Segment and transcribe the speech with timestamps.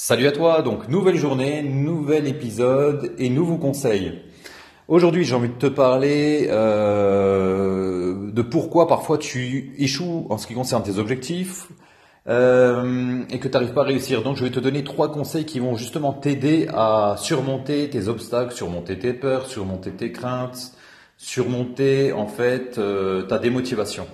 [0.00, 4.22] Salut à toi, donc nouvelle journée, nouvel épisode et nouveaux conseils.
[4.86, 10.54] Aujourd'hui j'ai envie de te parler euh, de pourquoi parfois tu échoues en ce qui
[10.54, 11.66] concerne tes objectifs
[12.28, 14.22] euh, et que tu n'arrives pas à réussir.
[14.22, 18.54] Donc je vais te donner trois conseils qui vont justement t'aider à surmonter tes obstacles,
[18.54, 20.74] surmonter tes peurs, surmonter tes craintes,
[21.16, 24.06] surmonter en fait euh, ta démotivation.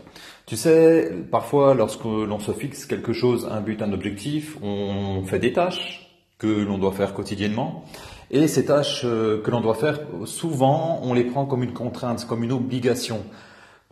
[0.46, 5.38] Tu sais, parfois, lorsque l'on se fixe quelque chose, un but, un objectif, on fait
[5.38, 7.84] des tâches que l'on doit faire quotidiennement.
[8.30, 12.26] Et ces tâches euh, que l'on doit faire, souvent, on les prend comme une contrainte,
[12.26, 13.22] comme une obligation,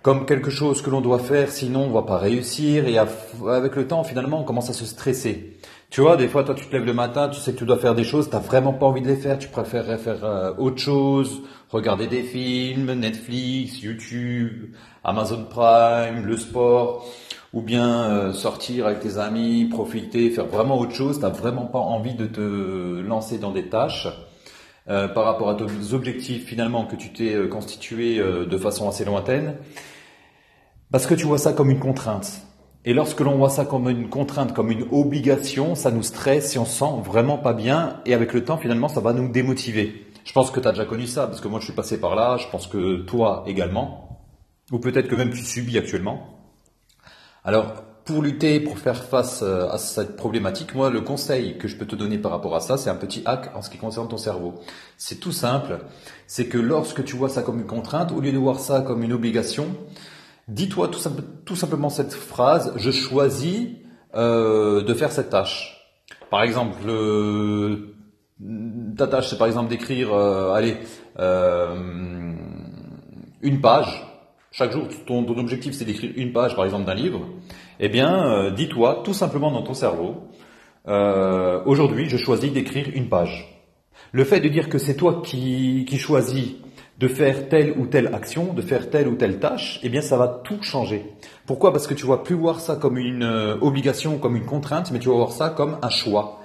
[0.02, 2.86] comme quelque chose que l'on doit faire, sinon on va pas réussir.
[2.86, 5.56] Et avec le temps, finalement, on commence à se stresser.
[5.92, 7.76] Tu vois, des fois, toi, tu te lèves le matin, tu sais que tu dois
[7.76, 10.54] faire des choses, tu n'as vraiment pas envie de les faire, tu préférerais faire euh,
[10.56, 14.74] autre chose, regarder des films, Netflix, YouTube,
[15.04, 17.06] Amazon Prime, le sport,
[17.52, 21.66] ou bien euh, sortir avec tes amis, profiter, faire vraiment autre chose, tu n'as vraiment
[21.66, 24.08] pas envie de te lancer dans des tâches.
[24.88, 29.56] Euh, par rapport à tes objectifs finalement que tu t'es constitué de façon assez lointaine,
[30.90, 32.46] parce que tu vois ça comme une contrainte.
[32.84, 36.58] Et lorsque l'on voit ça comme une contrainte, comme une obligation, ça nous stresse et
[36.58, 38.00] on se sent vraiment pas bien.
[38.06, 40.06] Et avec le temps, finalement, ça va nous démotiver.
[40.24, 42.14] Je pense que tu as déjà connu ça, parce que moi je suis passé par
[42.14, 44.20] là, je pense que toi également,
[44.70, 46.38] ou peut-être que même tu subis actuellement.
[47.44, 47.72] Alors,
[48.04, 51.86] pour lutter, pour faire face euh, à cette problématique, moi, le conseil que je peux
[51.86, 54.16] te donner par rapport à ça, c'est un petit hack en ce qui concerne ton
[54.16, 54.54] cerveau.
[54.96, 55.78] C'est tout simple,
[56.26, 59.02] c'est que lorsque tu vois ça comme une contrainte, au lieu de voir ça comme
[59.02, 59.68] une obligation,
[60.48, 63.68] Dis-toi tout, simplement cette phrase, je choisis
[64.14, 65.78] euh, de faire cette tâche.
[66.30, 66.82] Par exemple,
[68.96, 70.78] ta tâche, c'est par exemple d'écrire, euh, allez,
[71.18, 72.34] euh,
[73.40, 74.04] une page.
[74.50, 77.20] Chaque jour, ton, objectif, c'est d'écrire une page, par exemple, d'un livre.
[77.78, 80.28] Eh bien, dis-toi tout simplement dans ton cerveau,
[81.64, 83.48] aujourd'hui, je choisis d'écrire une page.
[84.10, 86.56] Le fait de dire que c'est toi qui, qui choisis
[86.98, 90.16] de faire telle ou telle action, de faire telle ou telle tâche, eh bien ça
[90.16, 91.04] va tout changer.
[91.46, 91.72] Pourquoi?
[91.72, 94.98] Parce que tu vas plus voir ça comme une euh, obligation, comme une contrainte, mais
[94.98, 96.40] tu vas voir ça comme un choix.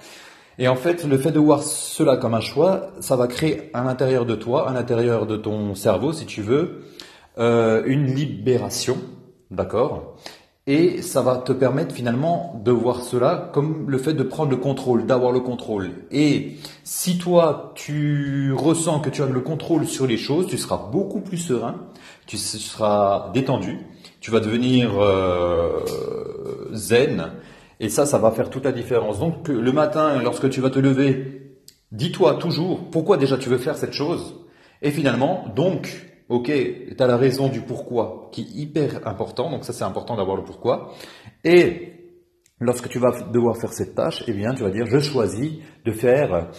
[0.59, 3.83] Et en fait, le fait de voir cela comme un choix, ça va créer à
[3.83, 6.81] l'intérieur de toi, à l'intérieur de ton cerveau, si tu veux,
[7.37, 8.97] euh, une libération,
[9.51, 10.17] d'accord?
[10.67, 14.57] Et ça va te permettre finalement de voir cela comme le fait de prendre le
[14.57, 15.91] contrôle, d'avoir le contrôle.
[16.11, 20.89] Et si toi, tu ressens que tu as le contrôle sur les choses, tu seras
[20.91, 21.75] beaucoup plus serein,
[22.25, 23.79] tu seras détendu,
[24.19, 25.85] tu vas devenir euh,
[26.73, 27.31] zen.
[27.79, 29.19] Et ça, ça va faire toute la différence.
[29.19, 31.53] Donc le matin, lorsque tu vas te lever,
[31.93, 34.35] dis-toi toujours pourquoi déjà tu veux faire cette chose.
[34.81, 39.63] Et finalement, donc, ok, tu as la raison du pourquoi qui est hyper important, donc
[39.63, 40.93] ça c'est important d'avoir le pourquoi.
[41.43, 41.93] Et
[42.59, 45.53] lorsque tu vas devoir faire cette tâche, eh bien tu vas dire je choisis
[45.85, 46.49] de faire,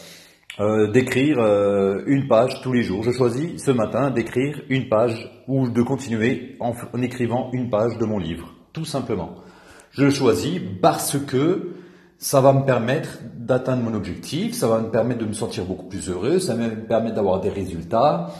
[0.60, 3.02] euh, d'écrire euh, une page tous les jours.
[3.02, 7.98] Je choisis ce matin d'écrire une page ou de continuer en, en écrivant une page
[7.98, 9.34] de mon livre, tout simplement.
[9.90, 11.74] Je choisis parce que
[12.18, 15.86] ça va me permettre d'atteindre mon objectif, ça va me permettre de me sentir beaucoup
[15.86, 18.30] plus heureux, ça va me permettre d'avoir des résultats,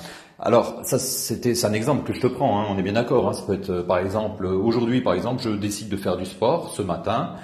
[0.41, 3.29] alors, ça, c'était, c'est un exemple que je te prends, hein, on est bien d'accord.
[3.29, 6.25] Hein, ça peut être, euh, par exemple, aujourd'hui, par exemple, je décide de faire du
[6.25, 7.35] sport ce matin.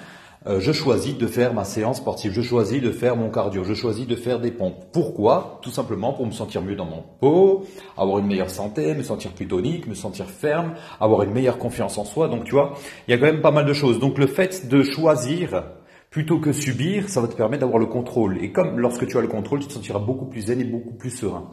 [0.47, 3.73] Euh, je choisis de faire ma séance sportive, je choisis de faire mon cardio, je
[3.73, 4.85] choisis de faire des pompes.
[4.93, 5.59] Pourquoi?
[5.63, 7.65] Tout simplement pour me sentir mieux dans mon peau,
[7.97, 11.97] avoir une meilleure santé, me sentir plus tonique, me sentir ferme, avoir une meilleure confiance
[11.97, 12.27] en soi.
[12.27, 12.75] Donc tu vois,
[13.07, 13.99] il y a quand même pas mal de choses.
[13.99, 15.63] Donc le fait de choisir
[16.11, 18.37] plutôt que subir, ça va te permettre d'avoir le contrôle.
[18.43, 20.93] Et comme lorsque tu as le contrôle, tu te sentiras beaucoup plus zen et beaucoup
[20.93, 21.49] plus serein.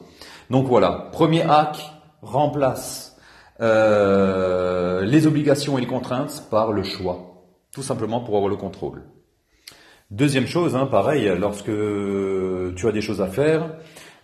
[0.51, 1.79] Donc voilà, premier hack,
[2.23, 3.17] remplace
[3.61, 9.03] euh, les obligations et les contraintes par le choix, tout simplement pour avoir le contrôle.
[10.11, 13.77] Deuxième chose, hein, pareil, lorsque tu as des choses à faire,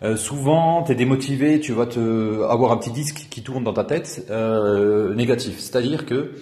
[0.03, 3.73] euh, souvent tu es démotivé, tu vas te avoir un petit disque qui tourne dans
[3.73, 6.33] ta tête euh, négatif, c'est-à-dire que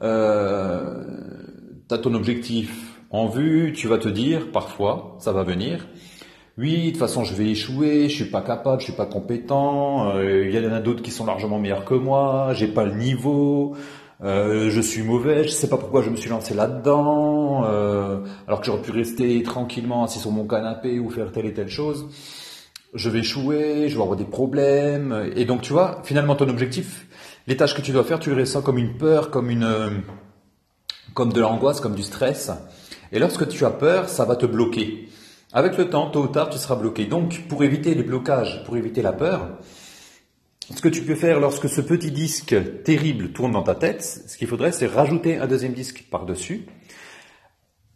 [0.00, 5.86] tu as ton objectif en vue, tu vas te dire parfois, ça va venir,
[6.58, 10.08] oui, de toute façon, je vais échouer, je suis pas capable, je suis pas compétent,
[10.16, 12.94] euh, il y en a d'autres qui sont largement meilleurs que moi, j'ai pas le
[12.94, 13.76] niveau,
[14.24, 18.60] euh, je suis mauvais, je sais pas pourquoi je me suis lancé là-dedans, euh, alors
[18.60, 22.06] que j'aurais pu rester tranquillement assis sur mon canapé ou faire telle et telle chose.
[22.94, 27.06] Je vais échouer, je vais avoir des problèmes, et donc tu vois, finalement ton objectif,
[27.46, 29.68] les tâches que tu dois faire, tu les ressens comme une peur, comme une,
[31.12, 32.50] comme de l'angoisse, comme du stress.
[33.12, 35.05] Et lorsque tu as peur, ça va te bloquer.
[35.56, 37.06] Avec le temps, tôt ou tard, tu seras bloqué.
[37.06, 39.56] Donc, pour éviter les blocages, pour éviter la peur,
[40.68, 42.54] ce que tu peux faire lorsque ce petit disque
[42.84, 46.66] terrible tourne dans ta tête, ce qu'il faudrait, c'est rajouter un deuxième disque par-dessus.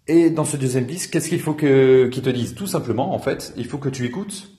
[0.07, 2.55] Et dans ce deuxième disque, qu'est-ce qu'il faut que qu'ils te disent?
[2.55, 4.53] Tout simplement, en fait, il faut que tu écoutes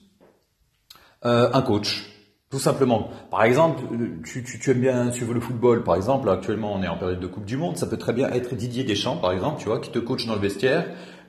[1.24, 2.11] euh, un coach.
[2.52, 3.08] Tout simplement.
[3.30, 3.82] Par exemple,
[4.26, 6.28] tu, tu, aimes bien suivre le football, par exemple.
[6.28, 7.78] Actuellement, on est en période de Coupe du Monde.
[7.78, 10.34] Ça peut très bien être Didier Deschamps, par exemple, tu vois, qui te coach dans
[10.34, 10.84] le vestiaire.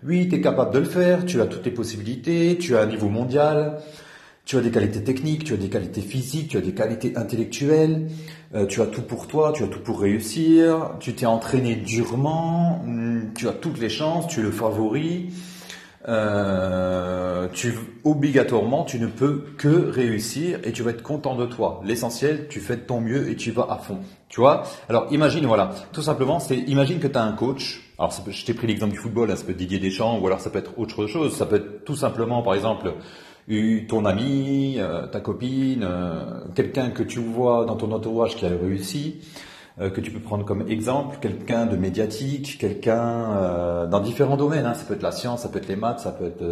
[0.05, 1.25] Oui, tu es capable de le faire.
[1.25, 2.57] Tu as toutes tes possibilités.
[2.57, 3.79] Tu as un niveau mondial.
[4.43, 8.09] Tu as des qualités techniques, tu as des qualités physiques, tu as des qualités intellectuelles,
[8.53, 12.83] euh, tu as tout pour toi, tu as tout pour réussir, tu t'es entraîné durement,
[12.85, 15.29] hmm, tu as toutes les chances, tu es le favori.
[16.09, 17.73] Euh, tu
[18.03, 21.81] obligatoirement tu ne peux que réussir et tu vas être content de toi.
[21.85, 23.99] L'essentiel, tu fais de ton mieux et tu vas à fond.
[24.27, 24.63] Tu vois?
[24.89, 27.93] Alors imagine voilà, tout simplement, c'est imagine que tu as un coach.
[27.97, 30.49] Alors je t'ai pris l'exemple du football, ça peut être Didier Deschamps ou alors ça
[30.49, 32.93] peut être autre chose, ça peut être tout simplement par exemple
[33.87, 38.49] ton ami, euh, ta copine, euh, quelqu'un que tu vois dans ton entourage qui a
[38.49, 39.21] réussi,
[39.79, 44.65] euh, que tu peux prendre comme exemple, quelqu'un de médiatique, quelqu'un dans différents domaines.
[44.65, 44.73] Hein.
[44.73, 46.43] Ça peut être la science, ça peut être les maths, ça peut être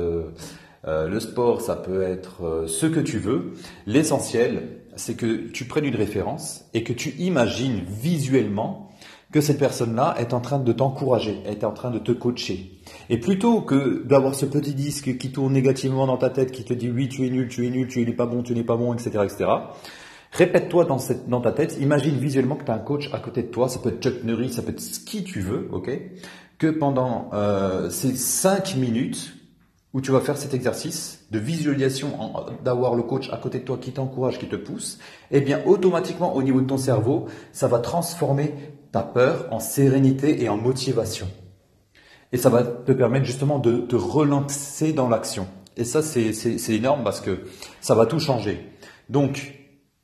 [0.85, 3.53] le sport, ça peut être ce que tu veux.
[3.85, 8.91] L'essentiel, c'est que tu prennes une référence et que tu imagines visuellement
[9.31, 12.71] que cette personne-là est en train de t'encourager, est en train de te coacher.
[13.09, 16.73] Et plutôt que d'avoir ce petit disque qui tourne négativement dans ta tête, qui te
[16.73, 18.75] dit oui, tu es nul, tu es nul, tu n'es pas bon, tu n'es pas
[18.75, 19.49] bon, etc., etc.,
[20.31, 23.69] répète-toi dans, ta tête, imagine visuellement que tu as un coach à côté de toi,
[23.69, 25.91] ça peut être Chuck Norris, ça peut être qui tu veux, ok?
[26.57, 29.35] Que pendant euh, ces cinq minutes,
[29.93, 32.17] où tu vas faire cet exercice de visualisation,
[32.63, 34.99] d'avoir le coach à côté de toi qui t'encourage, qui te pousse,
[35.31, 38.53] eh bien automatiquement au niveau de ton cerveau, ça va transformer
[38.91, 41.27] ta peur en sérénité et en motivation.
[42.31, 45.47] Et ça va te permettre justement de te relancer dans l'action.
[45.75, 47.39] Et ça, c'est énorme parce que
[47.81, 48.65] ça va tout changer.
[49.09, 49.60] Donc,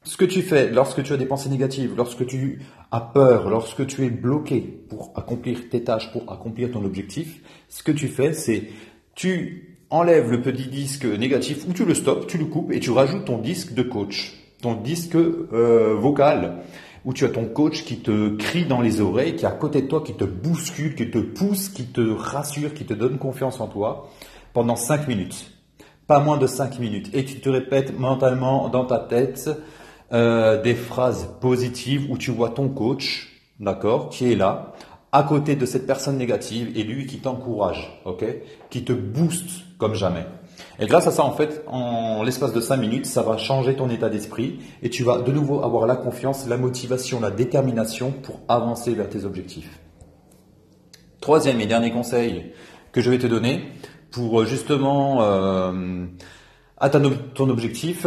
[0.08, 2.62] ce que tu fais lorsque tu as des pensées négatives, lorsque tu
[2.92, 7.84] as peur, lorsque tu es bloqué pour accomplir tes tâches, pour accomplir ton objectif, ce
[7.84, 8.70] que tu fais, c'est
[9.16, 12.92] tu enlèves le petit disque négatif ou tu le stops, tu le coupes et tu
[12.92, 16.64] rajoutes ton disque de coach, ton disque euh, vocal
[17.04, 19.82] où tu as ton coach qui te crie dans les oreilles, qui est à côté
[19.82, 23.60] de toi, qui te bouscule, qui te pousse, qui te rassure, qui te donne confiance
[23.60, 24.10] en toi
[24.54, 25.52] pendant 5 minutes.
[26.08, 27.10] Pas moins de 5 minutes.
[27.14, 29.50] Et tu te répètes mentalement dans ta tête
[30.14, 34.74] euh, des phrases positives où tu vois ton coach, d'accord, qui est là,
[35.12, 38.26] à côté de cette personne négative et lui qui t'encourage, ok,
[38.70, 40.26] qui te booste comme jamais.
[40.80, 43.90] Et grâce à ça, en fait, en l'espace de 5 minutes, ça va changer ton
[43.90, 48.40] état d'esprit et tu vas de nouveau avoir la confiance, la motivation, la détermination pour
[48.48, 49.80] avancer vers tes objectifs.
[51.22, 52.54] Troisième et dernier conseil
[52.92, 53.64] que je vais te donner
[54.12, 56.06] pour euh, justement euh,
[56.78, 58.06] atteindre ton objectif,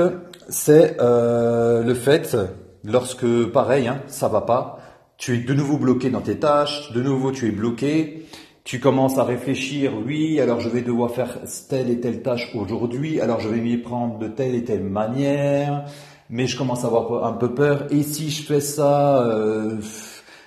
[0.51, 2.37] c'est euh, le fait,
[2.85, 4.79] lorsque pareil, hein, ça va pas,
[5.17, 8.27] tu es de nouveau bloqué dans tes tâches, de nouveau tu es bloqué,
[8.65, 11.39] tu commences à réfléchir, oui, alors je vais devoir faire
[11.69, 15.85] telle et telle tâche aujourd'hui, alors je vais m'y prendre de telle et telle manière,
[16.29, 19.77] mais je commence à avoir un peu peur, et si je fais ça, euh,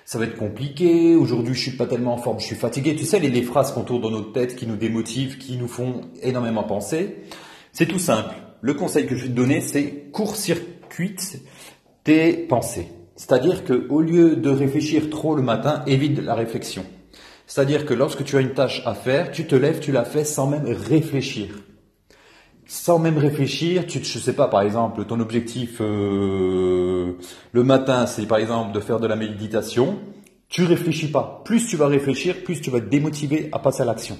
[0.04, 3.06] ça va être compliqué, aujourd'hui je suis pas tellement en forme, je suis fatigué, tu
[3.06, 6.02] sais, les, les phrases qu'on tourne dans notre tête qui nous démotivent, qui nous font
[6.22, 7.24] énormément penser,
[7.72, 8.34] c'est tout simple.
[8.64, 11.42] Le conseil que je vais te donner, c'est court-circuite
[12.02, 12.88] tes pensées.
[13.14, 16.86] C'est-à-dire que au lieu de réfléchir trop le matin, évite la réflexion.
[17.46, 20.24] C'est-à-dire que lorsque tu as une tâche à faire, tu te lèves, tu la fais
[20.24, 21.48] sans même réfléchir.
[22.66, 27.18] Sans même réfléchir, tu, je sais pas, par exemple, ton objectif euh,
[27.52, 29.98] le matin, c'est par exemple de faire de la méditation.
[30.48, 31.42] Tu réfléchis pas.
[31.44, 34.16] Plus tu vas réfléchir, plus tu vas te démotiver à passer à l'action.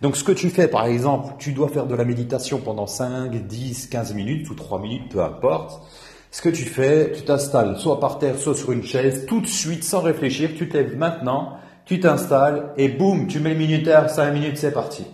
[0.00, 3.34] Donc ce que tu fais, par exemple, tu dois faire de la méditation pendant 5,
[3.34, 5.82] 10, 15 minutes ou 3 minutes, peu importe.
[6.30, 9.46] Ce que tu fais, tu t'installes soit par terre, soit sur une chaise, tout de
[9.46, 14.30] suite, sans réfléchir, tu t'es maintenant, tu t'installes et boum, tu mets le minuteur, 5
[14.32, 15.04] minutes, c'est parti.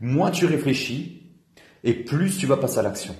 [0.00, 1.32] Moins tu réfléchis
[1.84, 3.14] et plus tu vas passer à l'action.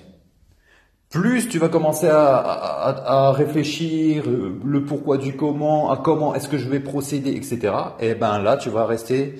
[1.09, 6.57] Plus tu vas commencer à, réfléchir euh, le pourquoi du comment, à comment est-ce que
[6.57, 7.73] je vais procéder, etc.
[8.01, 9.35] Et ben là, tu vas rester,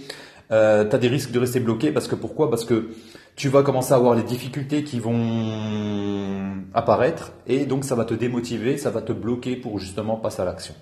[0.51, 2.49] euh, tu as des risques de rester bloqué parce que pourquoi?
[2.49, 2.89] Parce que
[3.35, 8.13] tu vas commencer à avoir les difficultés qui vont apparaître et donc ça va te
[8.13, 10.73] démotiver, ça va te bloquer pour justement passer à l'action.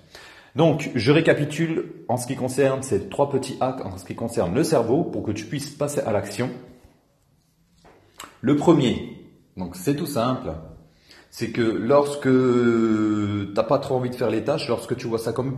[0.54, 4.54] Donc, je récapitule en ce qui concerne ces trois petits hacks en ce qui concerne
[4.54, 6.48] le cerveau pour que tu puisses passer à l'action.
[8.40, 10.52] Le premier, donc c'est tout simple,
[11.38, 15.18] c'est que lorsque tu n'as pas trop envie de faire les tâches, lorsque tu vois
[15.18, 15.54] ça comme,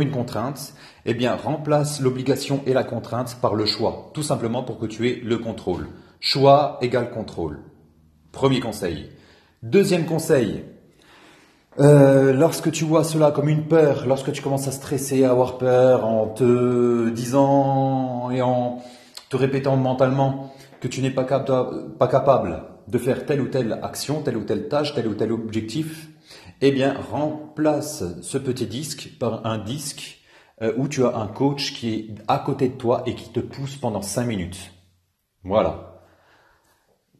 [0.00, 0.72] une contrainte,
[1.04, 5.10] eh bien remplace l'obligation et la contrainte par le choix, tout simplement pour que tu
[5.10, 5.88] aies le contrôle.
[6.20, 7.58] Choix égale contrôle.
[8.32, 9.10] Premier conseil.
[9.62, 10.64] Deuxième conseil,
[11.78, 15.56] Euh, lorsque tu vois cela comme une peur, lorsque tu commences à stresser, à avoir
[15.58, 18.78] peur, en te disant et en
[19.28, 24.36] te répétant mentalement que tu n'es pas capable de faire telle ou telle action, telle
[24.36, 26.08] ou telle tâche, tel ou tel objectif,
[26.60, 30.18] eh bien, remplace ce petit disque par un disque
[30.60, 33.40] euh, où tu as un coach qui est à côté de toi et qui te
[33.40, 34.72] pousse pendant 5 minutes.
[35.44, 36.02] Voilà.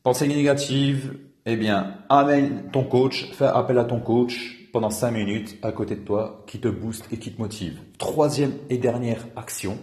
[0.03, 5.57] Pensée négative, eh bien, amène ton coach, fais appel à ton coach pendant 5 minutes
[5.63, 7.81] à côté de toi qui te booste et qui te motive.
[7.99, 9.79] Troisième et dernière action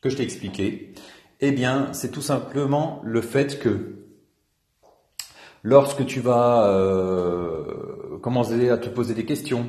[0.00, 0.94] que je t'ai expliqué,
[1.40, 4.00] eh bien, c'est tout simplement le fait que
[5.62, 9.66] lorsque tu vas euh, commencer à te poser des questions,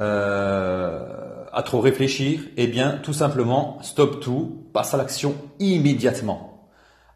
[0.00, 6.68] euh, à trop réfléchir, eh bien, tout simplement, stop tout, passe à l'action immédiatement.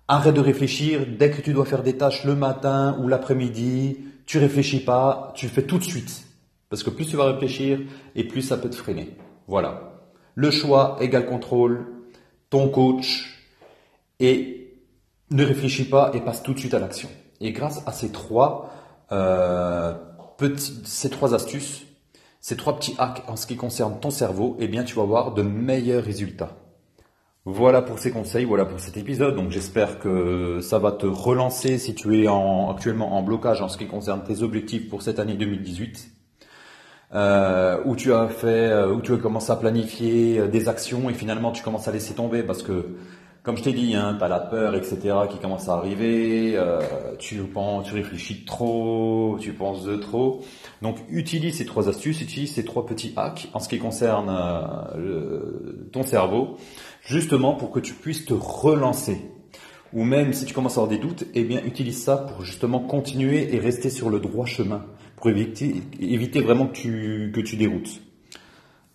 [0.09, 3.99] Arrête de réfléchir dès que tu dois faire des tâches le matin ou l'après-midi.
[4.25, 6.25] Tu réfléchis pas, tu fais tout de suite.
[6.69, 7.81] Parce que plus tu vas réfléchir
[8.15, 9.17] et plus ça peut te freiner.
[9.49, 10.01] Voilà.
[10.35, 11.87] Le choix égale contrôle,
[12.51, 13.49] ton coach
[14.21, 14.79] et
[15.31, 17.09] ne réfléchis pas et passe tout de suite à l'action.
[17.41, 18.71] Et grâce à ces trois,
[19.13, 19.95] euh,
[20.85, 21.87] ces trois astuces,
[22.41, 25.35] ces trois petits hacks en ce qui concerne ton cerveau, eh bien, tu vas avoir
[25.35, 26.57] de meilleurs résultats.
[27.45, 29.37] Voilà pour ces conseils, voilà pour cet épisode.
[29.37, 33.69] Donc j'espère que ça va te relancer si tu es en, actuellement en blocage en
[33.69, 36.11] ce qui concerne tes objectifs pour cette année 2018.
[37.15, 41.15] Euh, où tu as fait, euh, où tu as commencé à planifier des actions et
[41.15, 42.97] finalement tu commences à laisser tomber parce que
[43.47, 44.99] comme je t'ai dit, hein, tu as la peur, etc.,
[45.31, 46.81] qui commence à arriver, euh,
[47.17, 50.43] tu, penses, tu réfléchis trop, tu penses de trop.
[50.83, 54.37] Donc utilise ces trois astuces, utilise ces trois petits hacks en ce qui concerne
[54.97, 56.57] euh, ton cerveau,
[57.03, 59.19] justement pour que tu puisses te relancer.
[59.93, 62.81] Ou même si tu commences à avoir des doutes, eh bien utilise ça pour justement
[62.81, 67.57] continuer et rester sur le droit chemin, pour éviter, éviter vraiment que tu, que tu
[67.57, 68.01] déroutes.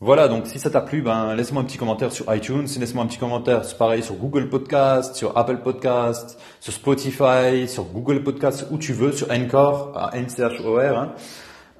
[0.04, 3.08] Voilà, donc si ça t'a plu, ben laisse-moi un petit commentaire sur iTunes, laisse-moi un
[3.08, 8.66] petit commentaire, c'est pareil sur Google Podcast, sur Apple Podcast, sur Spotify, sur Google Podcast,
[8.72, 10.98] où tu veux, sur Encore, à N-C-H-O-R.
[10.98, 11.14] Hein.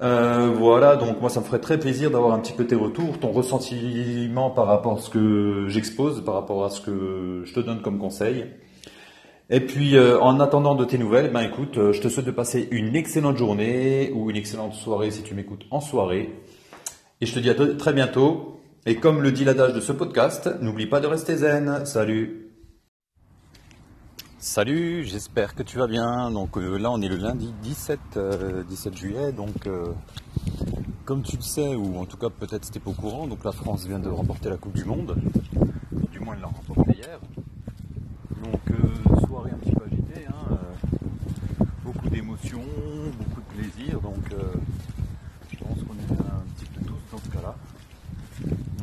[0.02, 3.18] Euh, voilà, donc moi ça me ferait très plaisir d'avoir un petit peu tes retours,
[3.18, 7.58] ton ressentiment par rapport à ce que j'expose, par rapport à ce que je te
[7.58, 8.46] donne comme conseil.
[9.50, 12.30] Et puis euh, en attendant de tes nouvelles, ben écoute, euh, je te souhaite de
[12.30, 16.30] passer une excellente journée ou une excellente soirée si tu m'écoutes en soirée.
[17.22, 18.60] Et je te dis à très bientôt.
[18.84, 21.86] Et comme le dit l'adage de ce podcast, n'oublie pas de rester zen.
[21.86, 22.48] Salut
[24.40, 26.32] Salut, j'espère que tu vas bien.
[26.32, 28.00] Donc euh, là, on est le lundi 17,
[28.66, 29.30] 17 euh, juillet.
[29.30, 29.92] Donc, euh,
[31.04, 33.52] comme tu le sais, ou en tout cas peut-être c'était pas au courant, donc la
[33.52, 35.14] France vient de remporter la Coupe du Monde.
[36.10, 37.20] Du moins, elle l'a remportée hier.
[38.42, 40.26] Donc, soirée un petit peu agitée.
[40.26, 40.58] Hein,
[41.84, 42.64] beaucoup d'émotions,
[43.16, 44.00] beaucoup de plaisir.
[44.00, 44.24] Donc,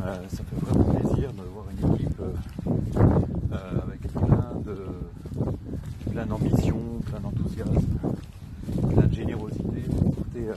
[0.09, 2.33] Euh, ça fait vraiment plaisir de voir une équipe euh,
[3.51, 4.01] euh, avec
[6.11, 7.99] plein d'ambition, plein d'enthousiasme,
[8.91, 10.47] plein de générosité pour porter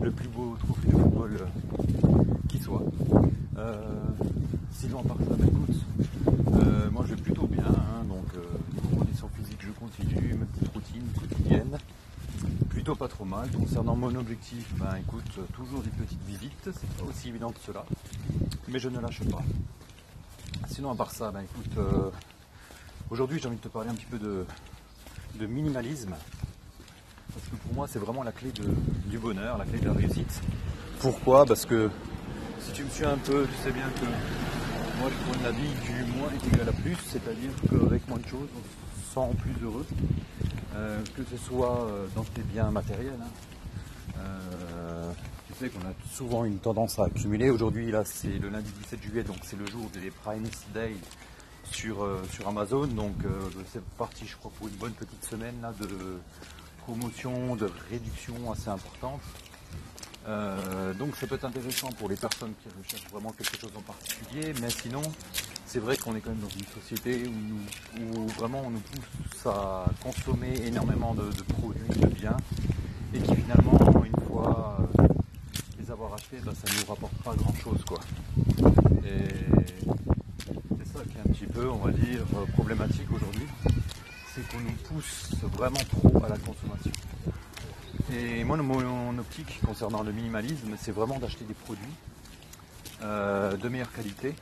[0.00, 1.36] le plus beau trophée de football
[2.48, 2.84] qui soit.
[4.72, 5.84] sinon à part ça, écoute,
[6.90, 11.78] moi je vais plutôt bien, hein, donc condition physique je continue, ma petite routine quotidienne
[12.70, 13.48] plutôt pas trop mal.
[13.50, 17.84] Concernant mon objectif, ben écoute, toujours des petites visites, c'est pas aussi évident que cela,
[18.68, 19.42] mais je ne lâche pas.
[20.68, 22.10] Sinon, à part ça, ben écoute, euh,
[23.10, 24.46] aujourd'hui j'ai envie de te parler un petit peu de,
[25.46, 26.14] minimalisme,
[27.32, 28.50] parce que pour moi c'est vraiment la clé
[29.06, 30.40] du bonheur, la clé de la réussite.
[31.00, 31.44] Pourquoi?
[31.44, 31.90] Parce que
[32.60, 34.06] si tu me suis un peu, tu sais bien que
[35.00, 38.26] moi je prends la vie du moins est égal à plus, c'est-à-dire qu'avec moins de
[38.26, 39.86] choses, on se sent plus heureux.
[40.76, 43.20] Euh, que ce soit euh, dans tes biens matériels.
[43.20, 44.20] Hein.
[45.60, 47.50] Qu'on a souvent une tendance à accumuler.
[47.50, 50.94] Aujourd'hui, là, c'est le lundi 17 juillet, donc c'est le jour des Prime Day
[51.70, 52.86] sur, sur Amazon.
[52.86, 53.14] Donc,
[53.72, 55.88] c'est parti, je crois, pour une bonne petite semaine de
[56.84, 59.22] promotion, de réduction assez importante.
[60.98, 64.52] donc ça peut être intéressant pour les personnes qui recherchent vraiment quelque chose en particulier,
[64.60, 65.02] mais sinon
[65.74, 69.86] c'est vrai qu'on est quand même dans une société où, vraiment on nous pousse à
[70.00, 72.36] consommer énormément de, produits, de biens,
[73.12, 74.13] et qui finalement, euh,
[76.44, 77.82] bah, ça ne nous rapporte pas grand chose.
[77.86, 78.00] Quoi.
[79.04, 79.28] Et
[80.78, 82.24] c'est ça qui est un petit peu, on va dire,
[82.54, 83.46] problématique aujourd'hui,
[84.34, 86.92] c'est qu'on nous pousse vraiment trop à la consommation.
[88.12, 91.84] Et moi, mon optique concernant le minimalisme, c'est vraiment d'acheter des produits
[93.02, 94.34] euh, de meilleure qualité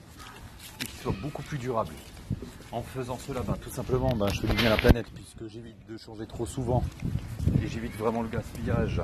[0.78, 1.92] qui soit beaucoup plus durable.
[2.70, 5.50] En faisant cela, ben, tout simplement, ben, je fais du bien à la planète puisque
[5.52, 6.82] j'évite de changer trop souvent
[7.62, 9.00] et j'évite vraiment le gaspillage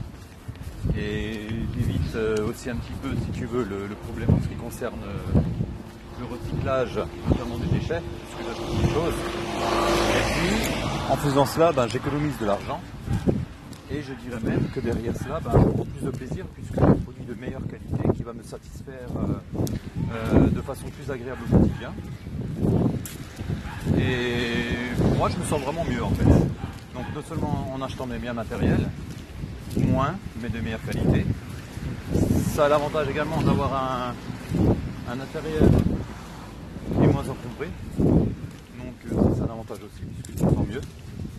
[0.97, 4.54] et j'évite euh, aussi un petit peu, si tu veux, le, problème en ce qui
[4.54, 5.40] concerne euh,
[6.20, 9.14] le recyclage, notamment des déchets, parce que j'ajoute des choses.
[10.16, 12.80] Et puis, en faisant cela, ben, j'économise de l'argent.
[13.90, 16.94] Et je dirais même que derrière cela, ben, je plus de plaisir puisque j'ai un
[16.94, 21.92] produit de meilleure qualité qui va me satisfaire euh, de façon plus agréable au quotidien.
[23.97, 26.25] Et moi, je me sens vraiment mieux en fait.
[26.25, 28.88] Donc, non seulement en achetant mes biens matériels,
[29.87, 31.26] moins, mais de meilleure qualité.
[32.54, 34.14] Ça a l'avantage également d'avoir un,
[35.11, 35.68] un matériel
[36.97, 37.68] qui est moins encombré.
[37.99, 40.80] Donc euh, c'est un avantage aussi, puisque tu te sens mieux.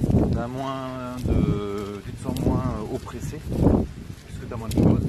[0.01, 2.01] Tu moins de.
[2.05, 3.39] Tu te sens moins oppressé,
[4.27, 5.08] puisque tu as moins de choses.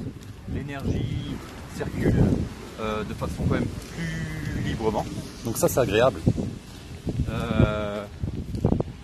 [0.53, 1.35] L'énergie
[1.75, 2.13] circule
[2.81, 5.05] euh, de façon quand même plus librement.
[5.45, 6.19] Donc ça c'est agréable.
[7.29, 8.03] Euh,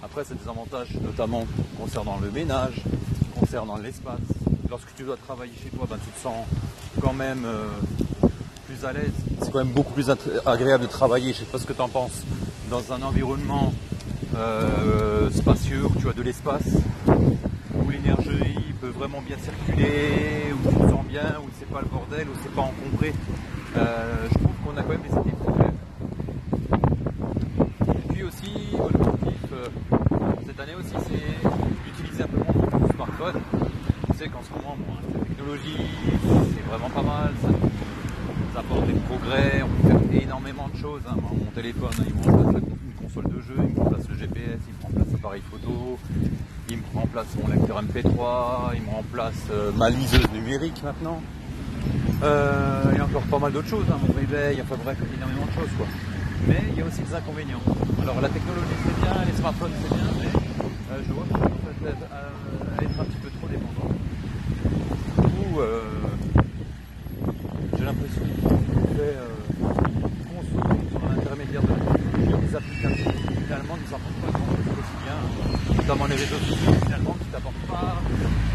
[0.04, 1.46] après c'est des avantages notamment
[1.80, 2.82] concernant le ménage,
[3.40, 4.20] concernant l'espace.
[4.70, 6.46] Lorsque tu dois travailler chez toi, ben, tu te sens
[7.02, 7.68] quand même euh,
[8.68, 9.12] plus à l'aise.
[9.42, 10.10] C'est quand même beaucoup plus
[10.46, 12.24] agréable de travailler, je sais pas ce que tu en penses,
[12.70, 13.74] dans un environnement
[14.36, 16.68] euh, spacieux où tu as de l'espace,
[17.08, 21.88] où l'énergie peut vraiment bien circuler, où tu te sens bien, où c'est pas le
[21.88, 23.14] bordel, où c'est pas encombré.
[23.78, 25.38] Euh, je trouve qu'on a quand même des idées
[27.96, 29.34] Et puis aussi, l'objectif
[30.46, 31.50] cette année aussi, c'est
[31.86, 33.42] d'utiliser un peu moins mon smartphone
[34.18, 34.78] tu sais qu'en ce moment,
[35.14, 35.78] la technologie,
[36.54, 40.97] c'est vraiment pas mal, ça, apporte des progrès, on peut faire énormément de choses.
[41.08, 41.16] Hein.
[41.22, 44.74] Mon téléphone, il me remplace une console de jeu, il me remplace le GPS, il
[44.78, 45.98] me remplace l'appareil photo,
[46.70, 51.22] il me remplace mon lecteur MP3, il me remplace euh, ma liseuse numérique maintenant.
[52.24, 53.98] Euh, il y a encore pas mal d'autres choses, hein.
[54.06, 55.88] mon réveil, enfin bref, énormément de choses quoi.
[56.48, 57.62] Mais il y a aussi des inconvénients.
[58.02, 60.28] Alors la technologie c'est bien, les smartphones c'est bien, mais
[60.92, 61.50] euh, je vois que ça
[61.80, 63.98] peut être, être un petit peu trop dépendant.
[65.60, 65.82] Euh,
[67.76, 69.18] j'ai l'impression qu'on fait
[70.30, 75.18] consommer sur l'intermédiaire de des applications qui finalement ne nous apportent pas grand-chose au quotidien,
[75.78, 77.96] notamment les réseaux sociaux finalement qui t'apportent pas,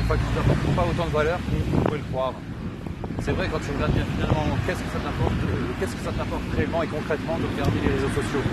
[0.09, 2.35] t'apportent pas autant de valeur qu'on pourrait le croire.
[3.21, 6.13] C'est vrai quand tu regardes bien finalement qu'est-ce que ça t'apporte, euh, qu'est-ce que ça
[6.57, 8.45] réellement et concrètement de regarder les réseaux sociaux?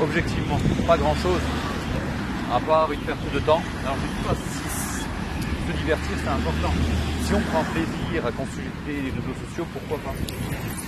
[0.00, 1.44] Objectivement, pas grand chose,
[2.52, 3.62] à part une perte de temps.
[3.84, 4.62] Alors je dis pas si
[5.62, 6.74] se divertir c'est important
[7.24, 10.14] si on prend plaisir à consulter les réseaux sociaux, pourquoi pas?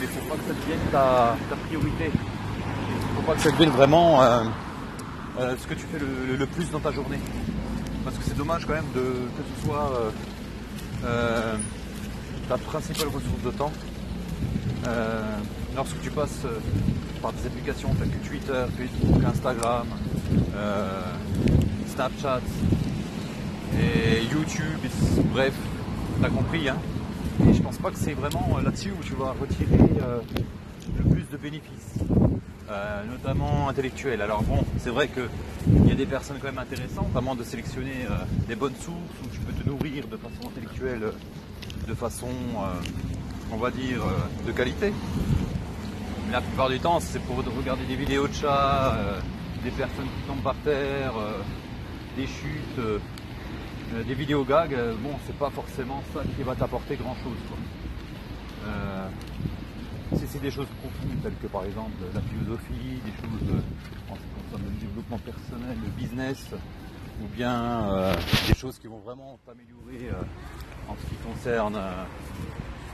[0.01, 2.11] Mais faut pas que ça devienne ta, priorité.
[3.17, 4.45] Faut pas que ça devienne vraiment euh,
[5.38, 7.18] euh, ce que tu fais le, plus dans ta journée.
[8.05, 10.12] Parce que c'est dommage quand même de, que ce soit
[11.05, 11.55] euh,
[12.49, 13.73] ta principale ressource de temps.
[15.75, 16.47] lorsque tu passes
[17.23, 19.87] par des applications telles que Twitter, Facebook, Instagram,
[21.94, 22.40] Snapchat
[23.79, 24.79] et YouTube,
[25.33, 25.55] bref,
[26.20, 26.77] t'as compris, hein
[27.49, 30.20] Et je pense pas que c'est vraiment euh, là-dessus où tu vas retirer euh,
[30.99, 31.99] le plus de bénéfices,
[32.70, 34.22] euh, notamment intellectuels.
[34.22, 38.07] Alors bon, c'est vrai qu'il y a des personnes quand même intéressantes, notamment de sélectionner
[38.48, 41.12] des bonnes sources où tu peux te nourrir de façon intellectuelle,
[41.88, 42.29] de façon,
[43.53, 44.03] on va dire,
[44.46, 44.92] de qualité.
[46.27, 48.96] Mais la plupart du temps, c'est pour regarder des vidéos de chats,
[49.62, 51.14] des personnes qui tombent par terre,
[52.16, 53.00] des chutes
[53.94, 57.37] euh, des vidéos gags, euh, bon, c'est pas forcément ça qui va t'apporter grand chose.
[58.66, 58.94] Euh,
[60.38, 63.62] des choses profondes, telles que par exemple la philosophie, des choses
[64.11, 66.47] en ce qui concerne le développement personnel, le business,
[67.23, 68.12] ou bien
[68.49, 70.11] des choses qui vont vraiment t'améliorer
[70.88, 71.81] en ce qui concerne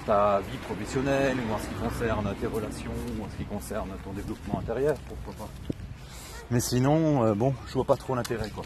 [0.06, 3.88] ta vie professionnelle, ou en ce qui concerne tes relations, ou en ce qui concerne
[4.04, 5.52] ton développement intérieur, pourquoi pas.
[6.50, 8.64] Mais sinon, bon, je vois pas trop l'intérêt quoi.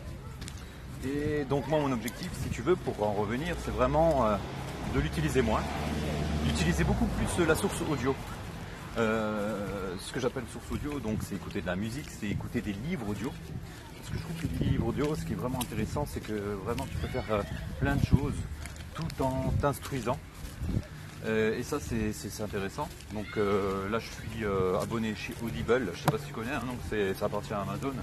[1.06, 4.37] Et donc moi mon objectif, si tu veux, pour en revenir, c'est vraiment euh,
[4.94, 5.60] de l'utiliser moins,
[6.44, 8.14] d'utiliser beaucoup plus la source audio.
[8.96, 12.72] Euh, ce que j'appelle source audio, donc c'est écouter de la musique, c'est écouter des
[12.72, 13.33] livres audio.
[13.98, 16.33] Parce que je trouve que les livres audio, ce qui est vraiment intéressant, c'est que
[16.64, 17.42] vraiment tu peux faire euh,
[17.80, 18.35] plein de choses
[18.94, 20.18] tout en t'instruisant.
[21.26, 22.88] et ça c'est intéressant.
[23.12, 24.44] Donc là je suis
[24.80, 26.78] abonné chez Audible, je sais pas si tu connais, hein, donc
[27.16, 27.94] ça appartient à Amazon.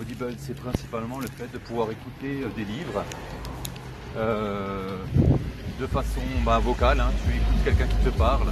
[0.00, 3.04] Audible, c'est principalement le fait de pouvoir écouter euh, des livres
[4.16, 4.96] euh,
[5.78, 7.00] de façon bah, vocale.
[7.00, 7.10] Hein.
[7.24, 8.48] Tu écoutes quelqu'un qui te parle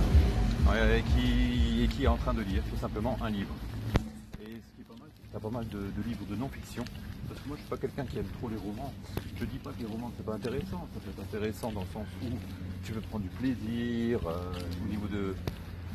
[0.75, 3.55] et, qui, est en train de lire tout simplement un livre.
[4.41, 6.85] Et ce qui est pas mal, c'est que pas mal de, livres de non-fiction.
[7.29, 8.93] Parce que moi, je suis pas quelqu'un qui aime trop les romans.
[9.39, 10.87] Je dis pas que les romans, c'est pas intéressant.
[10.95, 12.29] Ça peut être intéressant dans le sens où
[12.85, 14.53] tu veux prendre du plaisir euh,
[14.85, 15.35] au niveau de,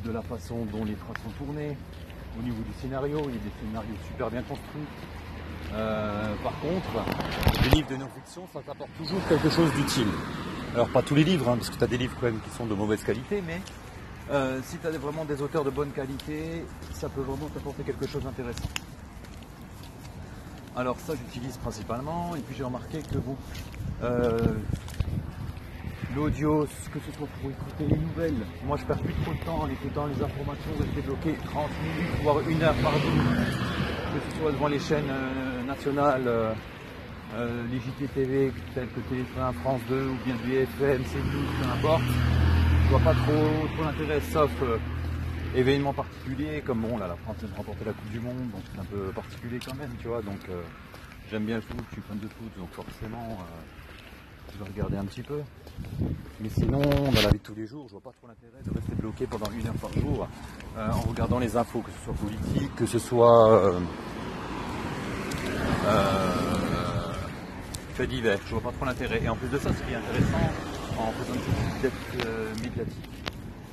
[0.05, 1.77] de la façon dont les phrases sont tournées,
[2.39, 3.19] au niveau du scénario.
[3.25, 4.87] Il y a des scénarios super bien construits.
[5.73, 10.11] Euh, par contre, les livres de non-fiction, ça t'apporte toujours quelque chose d'utile.
[10.73, 12.49] Alors pas tous les livres, hein, parce que tu as des livres quand même qui
[12.55, 13.61] sont de mauvaise qualité, mais
[14.31, 18.07] euh, si tu as vraiment des auteurs de bonne qualité, ça peut vraiment t'apporter quelque
[18.07, 18.69] chose d'intéressant.
[20.75, 23.35] Alors ça j'utilise principalement, et puis j'ai remarqué que bon,
[24.01, 24.37] euh,
[26.15, 29.59] l'audio, que ce soit pour écouter les nouvelles, moi je perds plus trop de temps
[29.59, 33.11] en écoutant les informations, rester bloqué 30 minutes, voire une heure par jour,
[34.13, 36.55] que ce soit devant les chaînes euh, nationales
[37.71, 42.03] les JTTV tels que Téléphone France 2 ou bien du FM, CNews, peu importe.
[42.93, 44.77] Vois pas trop, trop l'intérêt, sauf euh,
[45.55, 48.61] événements particuliers, comme bon là la France vient de remporter la Coupe du Monde, donc
[48.71, 50.21] c'est un peu particulier quand même, tu vois.
[50.21, 50.61] Donc euh,
[51.31, 53.39] j'aime bien le foot, je suis fan de foot, donc forcément
[54.53, 55.41] je vais regarder un petit peu.
[56.39, 58.69] Mais sinon, dans la vie de tous les jours, je vois pas trop l'intérêt de
[58.71, 60.27] rester bloqué pendant une heure par jour
[60.77, 63.73] en regardant les infos, que ce soit politique, que ce soit
[67.95, 68.37] fait divers.
[68.45, 69.19] Je vois pas trop l'intérêt.
[69.23, 73.09] Et en plus de ça, ce qui est intéressant en faisant une petite euh, médiatique,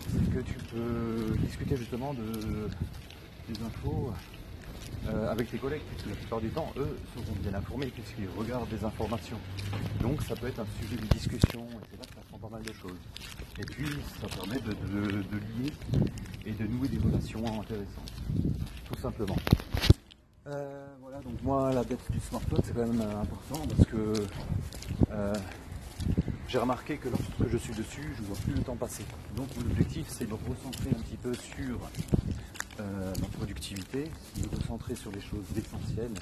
[0.09, 2.69] c'est que tu peux discuter justement de,
[3.49, 4.13] des infos
[5.09, 8.69] euh, avec tes collègues, puisque la plupart du temps, eux seront bien informés puisqu'ils regardent
[8.69, 9.39] des informations.
[10.01, 12.57] Donc ça peut être un sujet de discussion, et c'est là que ça prend pas
[12.57, 12.99] mal de choses.
[13.59, 13.89] Et puis
[14.21, 15.73] ça permet de, de lier
[16.47, 18.13] et de nouer des relations intéressantes,
[18.87, 19.37] tout simplement.
[20.47, 24.15] Euh, voilà, donc moi, la dette du smartphone, c'est quand même important parce que
[26.51, 29.05] j'ai remarqué que lorsque je suis dessus, je ne vois plus le temps passer.
[29.37, 31.79] Donc mon objectif, c'est de me recentrer un petit peu sur
[32.79, 36.13] ma productivité, de me recentrer sur les choses essentielles.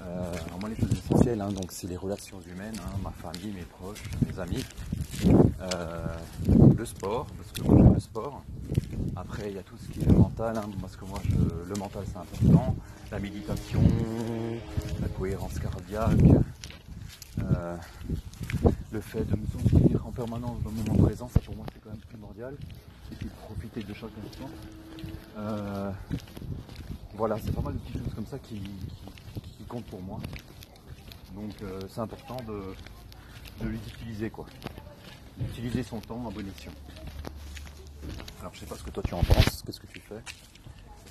[0.00, 3.62] alors moi, les choses essentielles, hein, donc c'est les relations humaines, hein, ma famille, mes
[3.62, 4.64] proches, mes amis,
[6.76, 8.42] le sport, parce que moi j'aime le sport.
[9.16, 11.20] Après, il y a tout ce qui est mental, hein, parce que moi,
[11.68, 12.76] le mental, c'est important
[13.10, 13.82] la méditation,
[15.00, 16.20] la cohérence cardiaque,
[17.40, 17.76] euh,
[18.90, 21.82] le fait de me sentir en permanence dans le moment présent, ça pour moi c'est
[21.82, 22.54] quand même primordial.
[23.10, 24.50] Et puis profiter de chaque instant.
[25.38, 25.90] Euh,
[27.14, 28.60] voilà, c'est pas mal de petites choses comme ça qui,
[29.66, 30.18] comptent pour moi.
[31.34, 32.74] Donc euh, c'est important de,
[33.62, 34.46] de les utiliser quoi.
[35.40, 36.72] Utiliser son temps à bon escient.
[38.40, 40.22] Alors je sais pas ce que toi tu en penses, qu'est-ce que tu fais?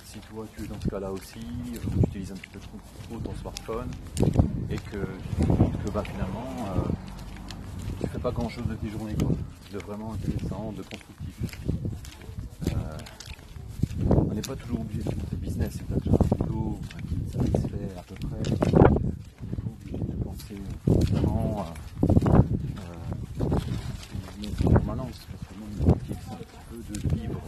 [0.04, 3.18] Si toi tu es dans ce cas-là aussi, euh, tu utilises un petit peu trop
[3.18, 3.90] ton smartphone
[4.70, 5.06] et que
[5.40, 5.46] tu
[5.84, 6.66] que bah, finalement
[8.18, 9.30] pas grand chose de tes journées quoi,
[9.72, 11.36] de vraiment intéressant, de constructif.
[12.68, 12.98] Euh,
[14.10, 18.02] on n'est pas toujours obligé de des business, c'est peut-être un boulot qui satisfait à
[18.02, 18.42] peu près.
[18.42, 20.56] On n'est pas obligé de penser
[21.12, 21.66] vraiment
[22.08, 23.44] euh,
[24.64, 27.40] en permanence, parce que mon objectif c'est un petit peu de vivre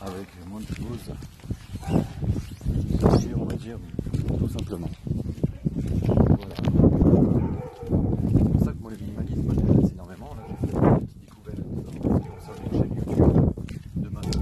[0.00, 1.12] avec moins de choses
[3.36, 3.78] on va dire,
[4.38, 4.90] tout simplement.
[6.06, 6.54] Voilà.
[8.36, 10.34] C'est pour ça que moi, le minimalisme m'intéresse énormément.
[10.34, 11.58] Là, j'ai fait une petite découverte
[12.42, 13.26] sur une chaîne YouTube
[13.96, 14.36] de Matt